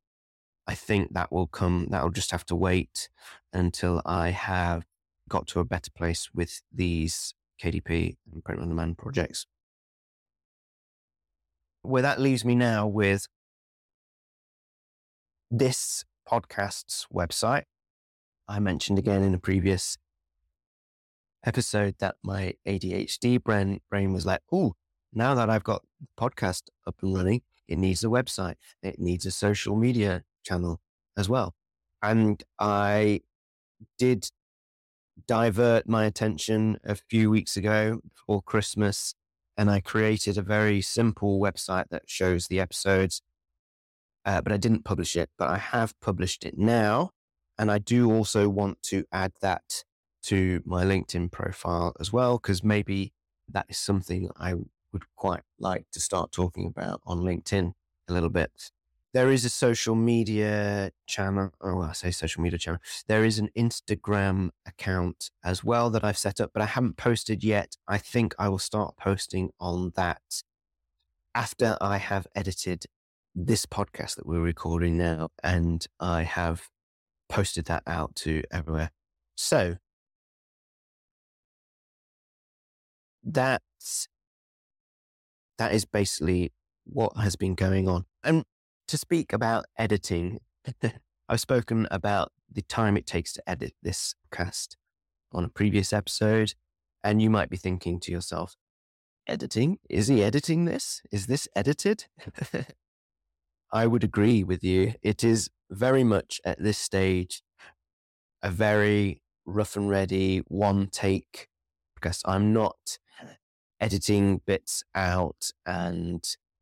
I 0.67 0.75
think 0.75 1.13
that 1.13 1.31
will 1.31 1.47
come, 1.47 1.87
that 1.91 2.03
will 2.03 2.11
just 2.11 2.31
have 2.31 2.45
to 2.45 2.55
wait 2.55 3.09
until 3.51 4.01
I 4.05 4.29
have 4.29 4.85
got 5.27 5.47
to 5.47 5.59
a 5.59 5.65
better 5.65 5.91
place 5.91 6.29
with 6.33 6.61
these 6.71 7.33
KDP 7.61 8.15
and 8.31 8.43
print 8.43 8.61
on 8.61 8.69
demand 8.69 8.97
projects. 8.97 9.45
Where 11.83 12.01
that 12.01 12.19
leaves 12.19 12.45
me 12.45 12.55
now 12.55 12.85
with 12.85 13.27
this 15.49 16.05
podcast's 16.29 17.07
website. 17.13 17.63
I 18.47 18.59
mentioned 18.59 18.99
again 18.99 19.23
in 19.23 19.33
a 19.33 19.39
previous 19.39 19.97
episode 21.45 21.95
that 21.99 22.15
my 22.23 22.53
ADHD 22.67 23.43
brain, 23.43 23.81
brain 23.89 24.13
was 24.13 24.25
like, 24.25 24.41
oh, 24.51 24.75
now 25.13 25.33
that 25.35 25.49
I've 25.49 25.63
got 25.63 25.81
the 25.99 26.07
podcast 26.17 26.63
up 26.85 26.95
and 27.01 27.15
running, 27.15 27.41
it 27.67 27.77
needs 27.77 28.03
a 28.03 28.07
website. 28.07 28.55
It 28.83 28.99
needs 28.99 29.25
a 29.25 29.31
social 29.31 29.75
media 29.75 30.23
channel 30.43 30.79
as 31.17 31.27
well. 31.27 31.55
And 32.01 32.43
I 32.59 33.21
did 33.97 34.29
divert 35.27 35.87
my 35.87 36.05
attention 36.05 36.79
a 36.83 36.95
few 36.95 37.29
weeks 37.29 37.57
ago 37.57 38.01
for 38.13 38.41
Christmas 38.41 39.15
and 39.61 39.69
I 39.69 39.79
created 39.79 40.39
a 40.39 40.41
very 40.41 40.81
simple 40.81 41.39
website 41.39 41.85
that 41.91 42.09
shows 42.09 42.47
the 42.47 42.59
episodes. 42.59 43.21
Uh, 44.25 44.41
but 44.41 44.51
I 44.51 44.57
didn't 44.57 44.85
publish 44.85 45.15
it, 45.15 45.29
but 45.37 45.49
I 45.49 45.59
have 45.59 45.93
published 46.01 46.43
it 46.43 46.57
now. 46.57 47.11
And 47.59 47.69
I 47.69 47.77
do 47.77 48.11
also 48.11 48.49
want 48.49 48.81
to 48.85 49.05
add 49.11 49.33
that 49.43 49.83
to 50.23 50.63
my 50.65 50.83
LinkedIn 50.83 51.31
profile 51.31 51.93
as 51.99 52.11
well, 52.11 52.39
because 52.39 52.63
maybe 52.63 53.13
that 53.49 53.67
is 53.69 53.77
something 53.77 54.31
I 54.35 54.55
would 54.91 55.03
quite 55.15 55.43
like 55.59 55.85
to 55.91 55.99
start 55.99 56.31
talking 56.31 56.65
about 56.65 57.01
on 57.05 57.19
LinkedIn 57.19 57.73
a 58.07 58.13
little 58.13 58.29
bit. 58.29 58.71
There 59.13 59.29
is 59.29 59.43
a 59.43 59.49
social 59.49 59.95
media 59.95 60.91
channel. 61.05 61.51
Oh, 61.59 61.81
I 61.81 61.91
say 61.91 62.11
social 62.11 62.41
media 62.41 62.57
channel. 62.57 62.79
There 63.07 63.25
is 63.25 63.39
an 63.39 63.49
Instagram 63.57 64.51
account 64.65 65.31
as 65.43 65.63
well 65.63 65.89
that 65.89 66.03
I've 66.03 66.17
set 66.17 66.39
up, 66.39 66.51
but 66.53 66.61
I 66.61 66.65
haven't 66.65 66.95
posted 66.95 67.43
yet. 67.43 67.75
I 67.87 67.97
think 67.97 68.33
I 68.39 68.47
will 68.47 68.59
start 68.59 68.95
posting 68.97 69.51
on 69.59 69.91
that 69.95 70.21
after 71.35 71.77
I 71.81 71.97
have 71.97 72.25
edited 72.35 72.85
this 73.35 73.65
podcast 73.65 74.15
that 74.15 74.25
we're 74.25 74.39
recording 74.39 74.97
now 74.97 75.29
and 75.43 75.85
I 75.99 76.23
have 76.23 76.69
posted 77.27 77.65
that 77.65 77.83
out 77.87 78.15
to 78.17 78.43
everywhere. 78.51 78.91
So 79.35 79.77
that's 83.23 84.07
that 85.57 85.73
is 85.73 85.85
basically 85.85 86.53
what 86.85 87.17
has 87.17 87.35
been 87.35 87.55
going 87.55 87.87
on. 87.87 88.05
And 88.23 88.43
to 88.91 88.97
speak 88.97 89.31
about 89.31 89.65
editing, 89.77 90.41
I've 91.29 91.39
spoken 91.39 91.87
about 91.89 92.33
the 92.51 92.61
time 92.61 92.97
it 92.97 93.07
takes 93.07 93.31
to 93.33 93.49
edit 93.49 93.73
this 93.81 94.15
cast 94.33 94.75
on 95.31 95.45
a 95.45 95.49
previous 95.49 95.93
episode. 95.93 96.55
And 97.01 97.21
you 97.21 97.29
might 97.29 97.49
be 97.49 97.55
thinking 97.55 98.01
to 98.01 98.11
yourself, 98.11 98.57
editing? 99.27 99.79
Is 99.89 100.09
he 100.09 100.21
editing 100.21 100.65
this? 100.65 101.01
Is 101.09 101.27
this 101.27 101.47
edited? 101.55 102.07
I 103.71 103.87
would 103.87 104.03
agree 104.03 104.43
with 104.43 104.61
you. 104.61 104.95
It 105.01 105.23
is 105.23 105.49
very 105.69 106.03
much 106.03 106.41
at 106.43 106.61
this 106.61 106.77
stage 106.77 107.43
a 108.43 108.51
very 108.51 109.21
rough 109.45 109.77
and 109.77 109.89
ready 109.89 110.39
one 110.49 110.87
take 110.87 111.47
because 111.95 112.21
I'm 112.25 112.51
not 112.51 112.97
editing 113.79 114.41
bits 114.45 114.83
out 114.93 115.51
and 115.65 116.21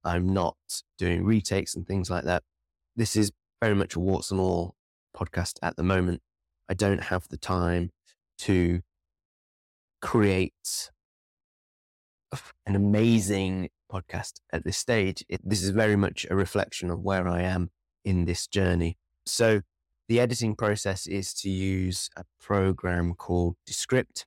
I'm 0.10 0.34
not 0.34 0.58
doing 0.98 1.24
retakes 1.24 1.76
and 1.76 1.88
things 1.88 2.10
like 2.10 2.24
that. 2.24 2.44
This 2.96 3.16
is 3.16 3.32
very 3.62 3.76
much 3.76 3.96
a 3.96 4.00
warts 4.00 4.32
and 4.32 4.40
all 4.40 4.76
podcast 5.16 5.60
at 5.62 5.76
the 5.76 5.84
moment. 5.84 6.22
I 6.68 6.74
don't 6.74 7.04
have 7.04 7.28
the 7.30 7.38
time 7.38 7.92
to 8.40 8.82
create 10.02 10.90
an 12.66 12.76
amazing 12.76 13.70
podcast 13.92 14.40
at 14.52 14.64
this 14.64 14.78
stage. 14.78 15.24
It, 15.30 15.42
this 15.44 15.64
is 15.64 15.70
very 15.70 15.96
much 15.96 16.26
a 16.30 16.36
reflection 16.36 16.90
of 16.90 17.02
where 17.02 17.28
I 17.28 17.42
am 17.42 17.70
in 18.04 18.26
this 18.26 18.48
journey. 18.48 18.98
So, 19.26 19.62
the 20.08 20.20
editing 20.20 20.56
process 20.56 21.06
is 21.06 21.36
to 21.36 21.50
use 21.52 22.10
a 22.18 22.24
program 22.42 23.14
called 23.14 23.58
Descript, 23.68 24.26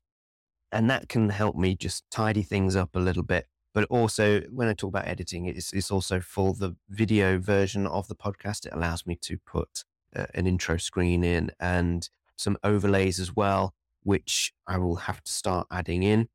and 0.71 0.89
that 0.89 1.09
can 1.09 1.31
help 1.31 1.57
me 1.57 1.75
just 1.75 2.05
tidy 2.09 2.43
things 2.43 2.77
up 2.77 2.91
a 2.95 3.01
little 3.01 3.25
bit. 3.25 3.47
But 3.75 3.85
also, 3.85 4.43
when 4.51 4.69
I 4.69 4.75
talk 4.75 4.89
about 4.89 5.09
editing, 5.09 5.47
it's, 5.47 5.73
it's 5.73 5.91
also 5.91 6.21
for 6.21 6.53
the 6.53 6.77
video 6.89 7.39
version 7.39 7.87
of 7.87 8.07
the 8.09 8.15
podcast. 8.15 8.67
It 8.67 8.75
allows 8.75 9.07
me 9.07 9.17
to 9.23 9.39
put 9.39 9.85
uh, 10.15 10.27
an 10.35 10.47
intro 10.47 10.77
screen 10.77 11.25
in 11.25 11.51
and 11.59 12.09
some 12.37 12.59
overlays 12.63 13.19
as 13.19 13.35
well, 13.35 13.75
which 14.03 14.53
I 14.67 14.77
will 14.79 14.97
have 14.97 15.23
to 15.23 15.33
start 15.33 15.67
adding 15.71 16.03
in. 16.03 16.29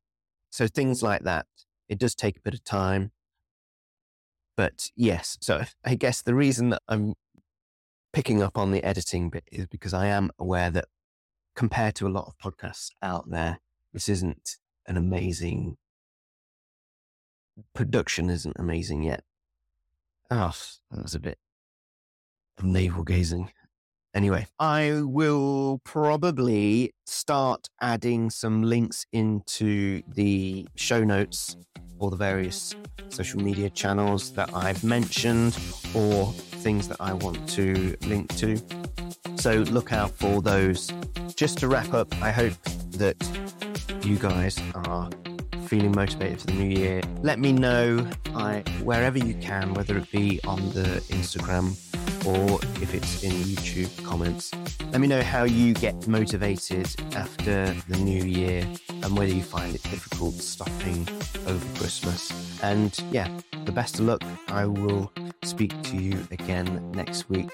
So 0.50 0.66
things 0.66 1.02
like 1.02 1.22
that. 1.22 1.46
It 1.88 1.98
does 1.98 2.14
take 2.14 2.36
a 2.36 2.40
bit 2.40 2.54
of 2.54 2.64
time. 2.64 3.12
But 4.56 4.90
yes, 4.96 5.38
so 5.40 5.62
I 5.84 5.94
guess 5.94 6.22
the 6.22 6.34
reason 6.34 6.70
that 6.70 6.82
I'm 6.88 7.14
picking 8.12 8.42
up 8.42 8.58
on 8.58 8.72
the 8.72 8.82
editing 8.82 9.30
bit 9.30 9.44
is 9.52 9.66
because 9.66 9.94
I 9.94 10.06
am 10.06 10.30
aware 10.38 10.70
that 10.70 10.86
compared 11.54 11.94
to 11.96 12.06
a 12.06 12.10
lot 12.10 12.26
of 12.26 12.38
podcasts 12.38 12.90
out 13.00 13.30
there, 13.30 13.60
this 13.92 14.08
isn't 14.08 14.56
an 14.86 14.96
amazing 14.96 15.76
production 17.74 18.30
isn't 18.30 18.56
amazing 18.58 19.02
yet. 19.02 19.22
Oh, 20.30 20.54
that 20.90 21.02
was 21.02 21.14
a 21.14 21.20
bit 21.20 21.38
of 22.58 22.64
navel 22.64 23.04
gazing. 23.04 23.50
Anyway, 24.14 24.46
I 24.58 25.02
will 25.02 25.80
probably 25.84 26.92
start 27.06 27.68
adding 27.80 28.30
some 28.30 28.62
links 28.62 29.06
into 29.12 30.02
the 30.08 30.66
show 30.74 31.04
notes 31.04 31.56
for 31.98 32.10
the 32.10 32.16
various 32.16 32.74
social 33.10 33.40
media 33.40 33.70
channels 33.70 34.32
that 34.32 34.54
I've 34.54 34.82
mentioned 34.82 35.56
or 35.94 36.32
things 36.32 36.88
that 36.88 36.96
I 37.00 37.12
want 37.12 37.48
to 37.50 37.96
link 38.06 38.34
to. 38.36 38.58
So 39.36 39.58
look 39.70 39.92
out 39.92 40.10
for 40.10 40.42
those. 40.42 40.90
Just 41.36 41.58
to 41.58 41.68
wrap 41.68 41.92
up, 41.94 42.12
I 42.22 42.30
hope 42.30 42.54
that 42.92 43.16
you 44.02 44.16
guys 44.16 44.58
are 44.74 45.10
feeling 45.68 45.92
motivated 45.92 46.40
for 46.40 46.46
the 46.46 46.54
new 46.54 46.78
year. 46.78 47.02
Let 47.22 47.38
me 47.38 47.52
know 47.52 48.08
I, 48.34 48.64
wherever 48.82 49.18
you 49.18 49.34
can, 49.34 49.74
whether 49.74 49.98
it 49.98 50.10
be 50.10 50.40
on 50.46 50.70
the 50.70 51.02
Instagram 51.10 51.76
or 52.26 52.58
if 52.82 52.94
it's 52.94 53.22
in 53.22 53.32
YouTube 53.32 54.04
comments. 54.04 54.50
Let 54.90 55.00
me 55.00 55.06
know 55.06 55.22
how 55.22 55.44
you 55.44 55.74
get 55.74 56.08
motivated 56.08 56.88
after 57.14 57.74
the 57.88 57.98
new 57.98 58.24
year 58.24 58.66
and 58.88 59.16
whether 59.16 59.32
you 59.32 59.42
find 59.42 59.74
it 59.74 59.82
difficult 59.84 60.34
stopping 60.36 61.06
over 61.46 61.78
Christmas. 61.78 62.32
And 62.62 62.98
yeah, 63.10 63.28
the 63.66 63.72
best 63.72 63.98
of 63.98 64.06
luck. 64.06 64.22
I 64.48 64.64
will 64.64 65.12
speak 65.42 65.80
to 65.82 65.96
you 65.96 66.18
again 66.30 66.90
next 66.92 67.28
week. 67.28 67.50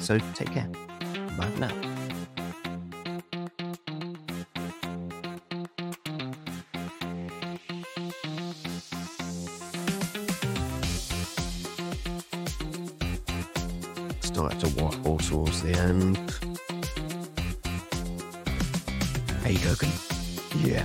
So 0.00 0.18
take 0.34 0.52
care. 0.52 0.68
Bye 1.38 1.46
for 1.46 1.60
now. 1.60 1.99
Start 14.32 14.60
to 14.60 14.68
waffle 14.80 15.18
towards 15.18 15.60
the 15.60 15.72
end. 15.72 16.16
Hey, 19.42 19.56
Coconut. 19.56 20.00
Yeah. 20.62 20.84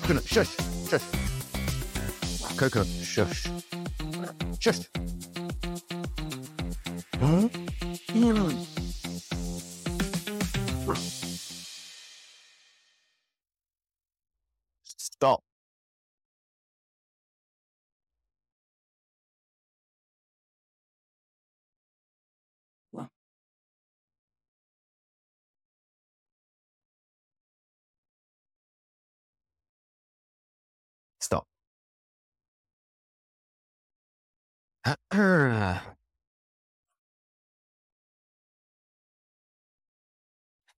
Coconut, 0.00 0.24
shush, 0.24 0.56
shush. 0.88 1.02
Coconut, 2.56 2.86
shush. 2.86 3.46
Shush. 4.58 4.88
Huh? 34.86 34.96
Stop. 35.10 35.78
Stop. 35.80 35.93